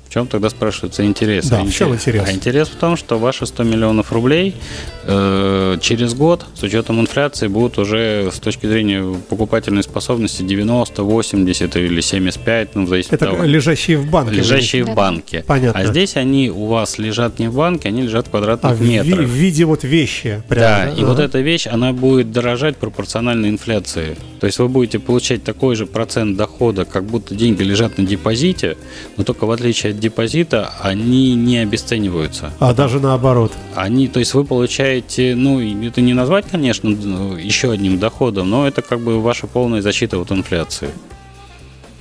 В 0.10 0.12
чем 0.12 0.26
тогда 0.26 0.50
спрашивается 0.50 1.06
интерес? 1.06 1.46
Да, 1.50 1.60
А 1.62 1.64
в 1.64 1.72
чем 1.72 1.94
интерес-? 1.94 2.24
А 2.28 2.32
интерес 2.32 2.68
в 2.68 2.76
том, 2.78 2.98
что 2.98 3.20
ваши 3.20 3.46
100 3.46 3.64
миллионов 3.64 4.12
рублей 4.12 4.56
э, 5.04 5.78
через 5.82 6.16
год, 6.16 6.48
с 6.56 6.64
учетом 6.64 7.00
инфляции, 7.00 7.46
будут 7.48 7.78
уже 7.78 8.32
с 8.34 8.40
точки 8.40 8.66
зрения 8.66 9.04
покупательной 9.30 9.84
способности 9.84 10.42
90, 10.42 11.04
80 11.04 11.76
или 11.76 12.02
75, 12.02 12.74
ну, 12.74 12.86
в 12.86 12.90
зависимости 12.90 13.14
Это 13.14 13.26
от 13.30 13.32
того, 13.38 13.44
лежащие 13.48 13.98
в 13.98 14.10
банке. 14.10 14.34
лежащие 14.36 14.84
в 14.84 14.88
Да. 14.88 14.94
банке. 14.96 15.44
Понятно. 15.46 15.80
А 15.80 15.86
здесь 15.86 16.16
они 16.16 16.50
у 16.50 16.66
вас 16.66 16.98
лежат 16.98 17.38
не 17.38 17.48
в 17.48 17.54
банке, 17.56 17.90
они 17.90 18.02
лежат 18.02 18.26
в 18.26 18.30
А, 18.30 18.32
квадратных 18.32 18.78
в, 18.78 18.82
ви- 18.82 18.90
метрах. 19.04 19.28
в 19.28 19.30
виде 19.30 19.66
вот 19.66 19.84
вещи. 19.84 20.42
Да, 20.50 20.56
Прямо, 20.56 20.92
и 21.00 21.04
вот 21.04 21.20
эта 21.20 21.40
вещь, 21.40 21.68
она 21.68 21.94
будет 21.94 22.32
дорожать 22.32 22.78
пропорционально 22.78 23.46
инфляции. 23.46 24.18
То 24.40 24.48
есть 24.48 24.58
вы 24.58 24.70
будете 24.70 24.98
получать 24.98 25.44
такой 25.44 25.76
же 25.76 25.86
процент 25.86 26.36
дохода, 26.36 26.84
как 26.86 27.04
будто 27.04 27.36
деньги 27.36 27.62
лежат 27.62 28.00
на 28.00 28.06
депозите, 28.06 28.76
но 29.18 29.24
только 29.24 29.46
в 29.46 29.52
отличие 29.52 29.92
от 29.92 29.99
депозита, 30.00 30.74
они 30.82 31.36
не 31.36 31.58
обесцениваются. 31.58 32.52
А 32.60 32.74
даже 32.74 33.00
наоборот. 33.00 33.52
Они, 33.76 34.08
то 34.08 34.20
есть 34.20 34.34
вы 34.34 34.44
получаете, 34.44 35.36
ну, 35.36 35.60
это 35.60 36.02
не 36.02 36.14
назвать, 36.14 36.46
конечно, 36.50 36.90
еще 36.90 37.72
одним 37.72 38.00
доходом, 38.00 38.50
но 38.50 38.68
это 38.68 38.82
как 38.82 39.02
бы 39.02 39.22
ваша 39.22 39.48
полная 39.48 39.82
защита 39.82 40.18
от 40.18 40.32
инфляции. 40.32 40.90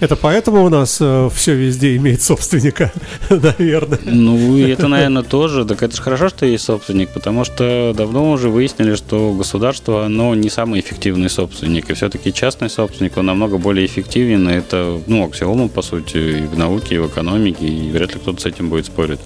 Это 0.00 0.14
поэтому 0.14 0.64
у 0.64 0.68
нас 0.68 0.94
все 0.94 1.54
везде 1.54 1.96
имеет 1.96 2.22
собственника, 2.22 2.92
наверное. 3.30 3.98
Ну, 4.04 4.58
это, 4.58 4.86
наверное, 4.86 5.22
тоже. 5.22 5.64
Так 5.64 5.82
это 5.82 5.96
же 5.96 6.02
хорошо, 6.02 6.28
что 6.28 6.46
есть 6.46 6.64
собственник, 6.64 7.10
потому 7.10 7.44
что 7.44 7.92
давно 7.96 8.30
уже 8.30 8.48
выяснили, 8.48 8.94
что 8.94 9.32
государство, 9.32 10.06
оно 10.06 10.34
не 10.34 10.50
самый 10.50 10.80
эффективный 10.80 11.28
собственник. 11.28 11.90
И 11.90 11.94
все-таки 11.94 12.32
частный 12.32 12.70
собственник, 12.70 13.16
он 13.16 13.26
намного 13.26 13.58
более 13.58 13.86
эффективен. 13.86 14.48
И 14.48 14.52
это, 14.52 15.00
ну, 15.06 15.26
аксиома, 15.26 15.68
по 15.68 15.82
сути, 15.82 16.16
и 16.16 16.46
в 16.46 16.56
науке, 16.56 16.94
и 16.94 16.98
в 16.98 17.08
экономике, 17.08 17.66
и 17.66 17.90
вряд 17.90 18.14
ли 18.14 18.20
кто-то 18.20 18.40
с 18.40 18.46
этим 18.46 18.68
будет 18.68 18.86
спорить. 18.86 19.20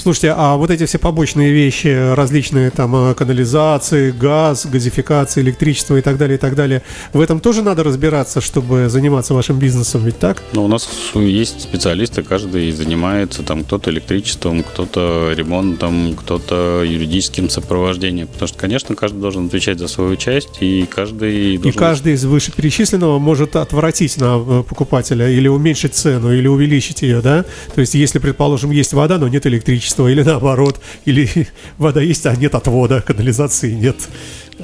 Слушайте, 0.00 0.32
а 0.36 0.56
вот 0.56 0.70
эти 0.70 0.86
все 0.86 0.98
побочные 0.98 1.52
вещи, 1.52 2.14
различные 2.14 2.70
там 2.70 2.94
э, 2.94 3.14
канализации, 3.14 4.12
газ, 4.12 4.64
газификация, 4.64 5.42
электричество 5.42 5.96
и 5.96 6.00
так 6.02 6.16
далее, 6.18 6.36
и 6.36 6.40
так 6.40 6.54
далее, 6.54 6.82
в 7.12 7.20
этом 7.20 7.40
тоже 7.40 7.62
надо 7.62 7.82
разбираться, 7.82 8.40
чтобы 8.40 8.88
заниматься 8.88 9.34
вашим 9.34 9.58
бизнесом, 9.58 10.04
ведь 10.04 10.18
так? 10.18 10.42
Ну, 10.52 10.64
у 10.64 10.68
нас 10.68 10.88
есть 11.14 11.62
специалисты, 11.62 12.22
каждый 12.22 12.70
занимается 12.70 13.42
там 13.42 13.64
кто-то 13.64 13.90
электричеством, 13.90 14.62
кто-то 14.62 15.32
ремонтом, 15.36 16.14
кто-то 16.14 16.84
юридическим 16.84 17.50
сопровождением. 17.50 18.28
Потому 18.28 18.48
что, 18.48 18.58
конечно, 18.58 18.94
каждый 18.94 19.20
должен 19.20 19.46
отвечать 19.46 19.80
за 19.80 19.88
свою 19.88 20.14
часть, 20.14 20.58
и 20.60 20.86
каждый 20.88 21.54
И 21.54 21.58
должен... 21.58 21.78
каждый 21.78 22.12
из 22.12 22.24
вышеперечисленного 22.24 23.18
может 23.18 23.56
отвратить 23.56 24.16
на 24.18 24.38
э, 24.38 24.62
покупателя 24.62 25.28
или 25.28 25.48
уменьшить 25.48 25.94
цену, 25.94 26.32
или 26.32 26.46
увеличить 26.46 27.02
ее, 27.02 27.20
да? 27.20 27.44
То 27.74 27.80
есть, 27.80 27.94
если, 27.94 28.20
предположим, 28.20 28.70
есть 28.70 28.92
вода, 28.92 29.18
но 29.18 29.26
нет 29.26 29.44
электричества, 29.46 29.87
или 30.08 30.22
наоборот, 30.22 30.80
или 31.04 31.28
вода 31.78 32.00
есть, 32.00 32.26
а 32.26 32.36
нет 32.36 32.54
отвода, 32.54 33.00
канализации 33.00 33.72
нет. 33.72 33.96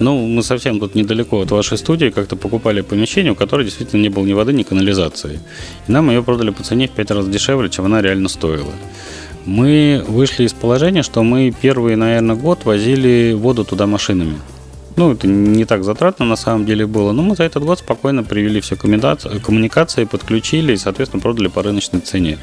Ну, 0.00 0.26
мы 0.26 0.42
совсем 0.42 0.80
тут 0.80 0.94
недалеко 0.94 1.40
от 1.40 1.50
вашей 1.50 1.78
студии 1.78 2.10
как-то 2.10 2.36
покупали 2.36 2.80
помещение, 2.80 3.32
у 3.32 3.36
которого 3.36 3.64
действительно 3.64 4.02
не 4.02 4.08
было 4.08 4.24
ни 4.24 4.32
воды, 4.32 4.52
ни 4.52 4.64
канализации. 4.64 5.38
И 5.86 5.92
нам 5.92 6.10
ее 6.10 6.22
продали 6.22 6.50
по 6.50 6.64
цене 6.64 6.88
в 6.88 6.90
пять 6.90 7.10
раз 7.10 7.28
дешевле, 7.28 7.70
чем 7.70 7.84
она 7.84 8.02
реально 8.02 8.28
стоила. 8.28 8.72
Мы 9.46 10.02
вышли 10.08 10.44
из 10.44 10.52
положения, 10.52 11.02
что 11.02 11.22
мы 11.22 11.54
первый, 11.62 11.96
наверное, 11.96 12.34
год 12.34 12.64
возили 12.64 13.34
воду 13.34 13.64
туда 13.64 13.86
машинами. 13.86 14.38
Ну, 14.96 15.12
это 15.12 15.26
не 15.26 15.64
так 15.64 15.84
затратно 15.84 16.24
на 16.24 16.36
самом 16.36 16.66
деле 16.66 16.86
было, 16.86 17.12
но 17.12 17.22
мы 17.22 17.34
за 17.36 17.44
этот 17.44 17.64
год 17.64 17.80
спокойно 17.80 18.22
привели 18.22 18.60
все 18.60 18.76
коммуникации 18.76 20.04
подключили 20.04 20.72
и, 20.72 20.76
соответственно, 20.76 21.20
продали 21.20 21.48
по 21.48 21.62
рыночной 21.62 22.00
цене. 22.00 22.38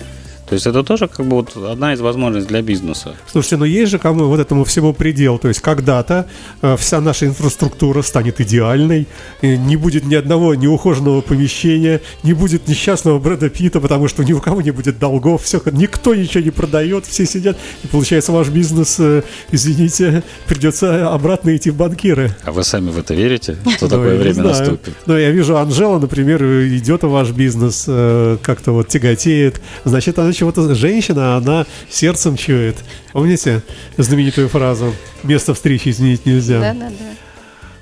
То 0.52 0.56
есть 0.56 0.68
это 0.68 0.84
тоже 0.84 1.08
как 1.08 1.26
бы 1.26 1.38
вот 1.38 1.56
одна 1.56 1.94
из 1.94 2.02
возможностей 2.02 2.50
для 2.50 2.62
бизнеса. 2.62 3.16
Слушайте, 3.26 3.56
но 3.56 3.64
есть 3.64 3.90
же 3.90 4.00
кому 4.00 4.26
вот 4.26 4.38
этому 4.38 4.66
всему 4.66 4.92
предел. 4.92 5.38
То 5.38 5.48
есть 5.48 5.62
когда-то 5.62 6.28
э, 6.62 6.76
вся 6.76 7.00
наша 7.00 7.26
инфраструктура 7.26 8.02
станет 8.02 8.42
идеальной, 8.42 9.08
и 9.42 9.58
не 9.58 9.78
будет 9.78 10.04
ни 10.04 10.14
одного 10.14 10.54
неухоженного 10.54 11.22
помещения, 11.22 12.02
не 12.24 12.34
будет 12.34 12.68
несчастного 12.68 13.18
Брэда 13.18 13.50
Питта, 13.50 13.80
потому 13.80 14.10
что 14.10 14.26
ни 14.26 14.34
у 14.34 14.42
кого 14.42 14.62
не 14.62 14.72
будет 14.72 15.00
долгов, 15.00 15.44
все, 15.44 15.62
никто 15.72 16.14
ничего 16.14 16.44
не 16.44 16.52
продает, 16.52 17.06
все 17.06 17.26
сидят, 17.26 17.58
и 17.86 17.88
получается 17.88 18.34
ваш 18.34 18.50
бизнес, 18.50 18.98
э, 19.00 19.24
извините, 19.54 20.22
придется 20.48 21.14
обратно 21.14 21.56
идти 21.56 21.70
в 21.70 21.78
банкиры. 21.78 22.36
А 22.44 22.52
вы 22.52 22.66
сами 22.66 22.90
в 22.90 23.00
это 23.00 23.14
верите, 23.14 23.56
что 23.78 23.86
Ну, 23.86 23.90
такое 23.90 24.10
я 24.10 24.18
не 24.18 24.24
время 24.24 24.44
наступит? 24.44 24.96
Ну, 25.06 25.18
я 25.18 25.32
вижу, 25.32 25.56
Анжела, 25.56 25.98
например, 25.98 26.44
идет 26.44 27.04
в 27.04 27.08
ваш 27.10 27.30
бизнес, 27.30 27.86
э, 27.88 28.38
как-то 28.42 28.74
вот 28.74 28.90
тяготеет. 28.90 29.62
Значит, 29.86 30.20
она 30.20 30.34
чего-то... 30.42 30.74
Женщина, 30.74 31.38
она 31.38 31.68
сердцем 31.88 32.36
чует. 32.36 32.78
Помните 33.14 33.62
знаменитую 33.98 34.50
фразу 34.50 34.92
«Место 35.22 35.54
встречи 35.54 35.90
изменить 35.90 36.26
нельзя»? 36.26 36.60
Да, 36.60 36.74
да, 36.74 36.90
да. 36.90 37.06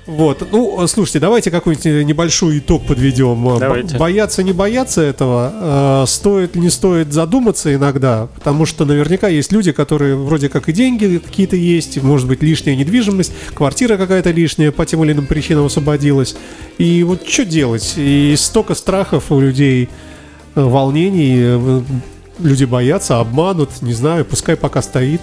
Вот, 0.06 0.46
ну, 0.50 0.86
слушайте, 0.88 1.20
давайте 1.20 1.50
какой-нибудь 1.50 2.04
небольшой 2.06 2.58
итог 2.58 2.84
подведем. 2.86 3.42
Бо- 3.44 3.58
Давайте. 3.58 3.96
Бояться, 3.96 4.42
не 4.42 4.52
бояться 4.52 5.00
этого, 5.00 6.02
э, 6.02 6.06
стоит, 6.06 6.54
не 6.56 6.68
стоит 6.68 7.12
задуматься 7.12 7.72
иногда, 7.72 8.28
потому 8.34 8.66
что 8.66 8.84
наверняка 8.84 9.28
есть 9.28 9.52
люди, 9.52 9.72
которые 9.72 10.16
вроде 10.16 10.48
как 10.48 10.68
и 10.68 10.72
деньги 10.72 11.18
какие-то 11.24 11.56
есть, 11.56 12.02
может 12.02 12.26
быть, 12.26 12.42
лишняя 12.42 12.74
недвижимость, 12.76 13.32
квартира 13.54 13.96
какая-то 13.96 14.32
лишняя 14.32 14.72
по 14.72 14.84
тем 14.84 15.04
или 15.04 15.12
иным 15.12 15.26
причинам 15.26 15.66
освободилась. 15.66 16.34
И 16.76 17.04
вот 17.04 17.26
что 17.28 17.44
делать? 17.44 17.94
И 17.96 18.34
столько 18.36 18.74
страхов 18.74 19.30
у 19.30 19.38
людей, 19.40 19.88
э, 20.56 20.60
волнений, 20.60 21.36
э, 21.38 21.82
люди 22.42 22.64
боятся, 22.64 23.20
обманут, 23.20 23.70
не 23.82 23.92
знаю, 23.92 24.24
пускай 24.24 24.56
пока 24.56 24.82
стоит. 24.82 25.20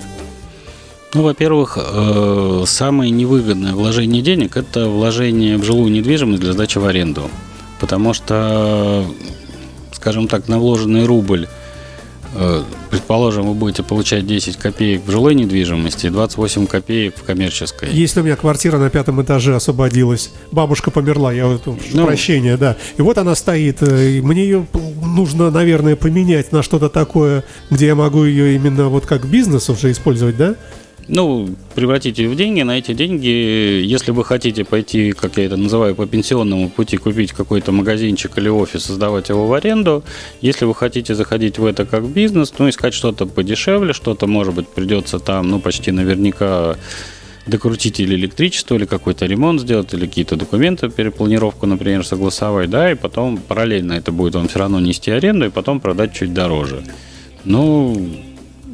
Ну, 1.14 1.24
во-первых, 1.24 1.78
э, 1.82 2.64
самое 2.68 3.12
невыгодное 3.12 3.74
вложение 3.74 4.22
денег– 4.22 4.56
это 4.58 4.88
вложение 4.88 5.58
в 5.58 5.64
жилую 5.64 5.92
недвижимость 5.92 6.42
для 6.42 6.54
сдачи 6.54 6.78
в 6.78 6.86
аренду. 6.86 7.30
Потому 7.80 8.14
что, 8.14 9.06
скажем 9.94 10.28
так, 10.28 10.48
на 10.48 10.60
вложенный 10.60 11.06
рубль, 11.06 11.48
предположим, 12.92 13.48
вы 13.48 13.54
будете 13.54 13.84
получать 13.84 14.26
10 14.26 14.58
копеек 14.58 15.02
в 15.06 15.12
жилой 15.12 15.36
недвижимости 15.36 16.08
и 16.08 16.10
28 16.10 16.68
копеек 16.68 17.18
в 17.18 17.24
коммерческой. 17.24 17.90
Если 17.92 18.22
у 18.22 18.24
меня 18.24 18.36
квартира 18.36 18.78
на 18.78 18.90
пятом 18.90 19.22
этаже 19.22 19.56
освободилась, 19.56 20.32
бабушка 20.52 20.92
померла, 20.92 21.34
я 21.34 21.48
вот 21.48 21.64
Ну. 21.66 22.06
прощения, 22.06 22.58
да. 22.58 22.76
И 22.98 23.02
вот 23.02 23.18
она 23.18 23.36
стоит, 23.36 23.82
э, 23.82 24.18
и 24.18 24.22
мне 24.22 24.44
ее 24.44 24.66
нужно, 25.04 25.52
наверное, 25.52 25.96
поменять 25.96 26.52
на 26.52 26.64
что-то 26.64 26.90
такое, 26.90 27.44
где 27.72 27.88
я 27.88 27.96
могу 27.96 28.24
ее 28.24 28.56
именно 28.56 28.90
вот 28.90 29.06
как 29.06 29.26
бизнес 29.26 29.70
уже 29.70 29.92
использовать, 29.92 30.38
да? 30.38 30.56
Ну, 31.10 31.56
превратите 31.74 32.24
ее 32.24 32.30
в 32.30 32.36
деньги, 32.36 32.62
на 32.64 32.78
эти 32.78 32.94
деньги, 32.94 33.28
если 33.28 34.12
вы 34.12 34.26
хотите 34.26 34.66
пойти, 34.66 35.14
как 35.14 35.38
я 35.38 35.46
это 35.46 35.56
называю, 35.56 35.96
по 35.96 36.06
пенсионному 36.06 36.70
пути, 36.70 36.98
купить 36.98 37.32
какой-то 37.32 37.72
магазинчик 37.72 38.38
или 38.38 38.50
офис, 38.50 38.88
сдавать 38.88 39.30
его 39.30 39.48
в 39.48 39.54
аренду, 39.54 40.04
если 40.42 40.66
вы 40.66 40.76
хотите 40.76 41.16
заходить 41.16 41.60
в 41.60 41.66
это 41.66 41.86
как 41.86 42.06
бизнес, 42.06 42.54
ну, 42.58 42.68
искать 42.68 42.94
что-то 42.94 43.26
подешевле, 43.26 43.94
что-то, 43.94 44.28
может 44.28 44.54
быть, 44.54 44.68
придется 44.68 45.20
там, 45.20 45.50
ну, 45.50 45.60
почти 45.60 45.92
наверняка 45.92 46.76
докрутить 47.46 48.02
или 48.02 48.16
электричество, 48.16 48.76
или 48.76 48.84
какой-то 48.84 49.26
ремонт 49.26 49.62
сделать, 49.62 49.94
или 49.94 50.06
какие-то 50.06 50.36
документы, 50.36 50.90
перепланировку, 50.90 51.66
например, 51.68 52.06
согласовать, 52.06 52.70
да, 52.70 52.92
и 52.92 52.96
потом 52.96 53.38
параллельно 53.38 53.94
это 53.94 54.12
будет 54.12 54.36
вам 54.36 54.50
все 54.50 54.60
равно 54.60 54.82
нести 54.82 55.10
аренду, 55.12 55.46
и 55.46 55.50
потом 55.50 55.80
продать 55.80 56.14
чуть 56.14 56.34
дороже. 56.34 56.84
Ну, 57.46 58.10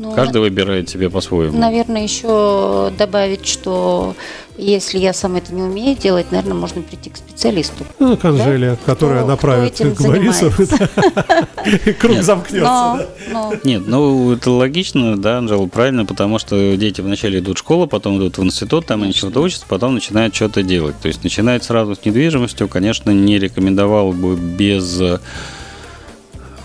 Ну, 0.03 0.11
каждый 0.11 0.41
выбирает 0.41 0.89
себе 0.89 1.09
по-своему. 1.09 1.57
Наверное, 1.57 2.03
еще 2.03 2.91
добавить, 2.97 3.47
что 3.47 4.15
если 4.57 4.97
я 4.99 5.13
сам 5.13 5.37
это 5.37 5.53
не 5.53 5.61
умею 5.63 5.95
делать, 5.97 6.29
наверное, 6.29 6.55
можно 6.55 6.81
прийти 6.81 7.09
к 7.09 7.15
специалисту. 7.15 7.85
Ну, 7.99 8.17
к 8.17 8.25
Анжеле, 8.25 8.77
которая 8.85 9.19
Кто- 9.19 9.27
направит 9.27 9.75
кто 9.75 9.91
к 9.91 10.01
Борису. 10.01 10.51
Круг 11.99 12.15
Нет. 12.15 12.25
замкнется. 12.25 13.07
Да. 13.31 13.51
Нет, 13.63 13.83
ну 13.87 14.33
это 14.33 14.51
логично, 14.51 15.15
да, 15.17 15.37
Анжела, 15.37 15.67
правильно, 15.67 16.05
потому 16.05 16.37
что 16.37 16.75
дети 16.75 16.99
вначале 16.99 17.39
идут 17.39 17.55
в 17.57 17.59
школу, 17.59 17.87
потом 17.87 18.17
идут 18.17 18.37
в 18.37 18.43
институт, 18.43 18.85
там 18.85 19.03
они 19.03 19.13
чего-то 19.13 19.39
учатся, 19.39 19.65
потом 19.69 19.93
начинают 19.93 20.35
что-то 20.35 20.63
делать. 20.63 20.95
То 21.01 21.07
есть 21.07 21.23
начинать 21.23 21.63
сразу 21.63 21.95
с 21.95 22.03
недвижимостью, 22.03 22.67
конечно, 22.67 23.11
не 23.11 23.39
рекомендовал 23.39 24.11
бы 24.11 24.35
без 24.35 24.99
э, 24.99 25.19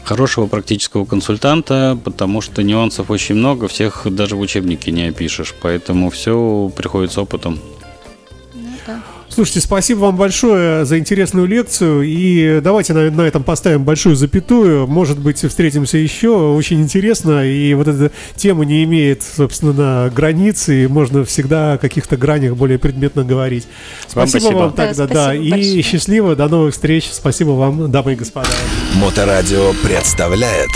хорошего 0.08 0.46
практического 0.46 1.04
консультанта, 1.04 1.98
потому 2.02 2.40
что 2.40 2.62
нюансов 2.62 3.10
очень 3.10 3.34
много, 3.34 3.68
всех 3.68 4.06
даже 4.06 4.36
в 4.36 4.40
учебнике 4.40 4.90
не 4.90 5.04
опишешь, 5.08 5.54
поэтому 5.60 6.08
все 6.08 6.72
приходит 6.74 7.12
с 7.12 7.18
опытом. 7.18 7.58
ну, 8.54 8.70
да. 8.86 9.02
Слушайте, 9.30 9.60
спасибо 9.60 10.00
вам 10.00 10.16
большое 10.16 10.84
за 10.84 10.98
интересную 10.98 11.46
лекцию. 11.46 12.02
И 12.02 12.60
давайте 12.60 12.92
на, 12.92 13.08
на 13.10 13.22
этом 13.22 13.44
поставим 13.44 13.84
большую 13.84 14.16
запятую. 14.16 14.86
Может 14.88 15.18
быть, 15.18 15.38
встретимся 15.44 15.98
еще. 15.98 16.30
Очень 16.54 16.80
интересно. 16.80 17.44
И 17.48 17.72
вот 17.74 17.86
эта 17.86 18.10
тема 18.34 18.64
не 18.64 18.82
имеет, 18.84 19.22
собственно, 19.22 20.10
границ. 20.14 20.68
И 20.68 20.86
можно 20.88 21.24
всегда 21.24 21.74
о 21.74 21.78
каких-то 21.78 22.16
гранях 22.16 22.56
более 22.56 22.78
предметно 22.78 23.22
говорить. 23.22 23.68
Вам 24.14 24.26
Спасибо 24.26 24.40
спасибо. 24.40 24.58
вам 24.58 24.74
Да, 24.76 24.86
тогда, 24.88 25.06
да. 25.06 25.24
спасибо 25.26 25.44
И 25.44 25.50
большое. 25.50 25.82
счастливо. 25.82 26.36
До 26.36 26.48
новых 26.48 26.74
встреч. 26.74 27.08
Спасибо 27.12 27.50
вам, 27.50 27.90
дамы 27.92 28.14
и 28.14 28.16
господа. 28.16 28.48
Моторадио 28.96 29.72
представляет 29.84 30.70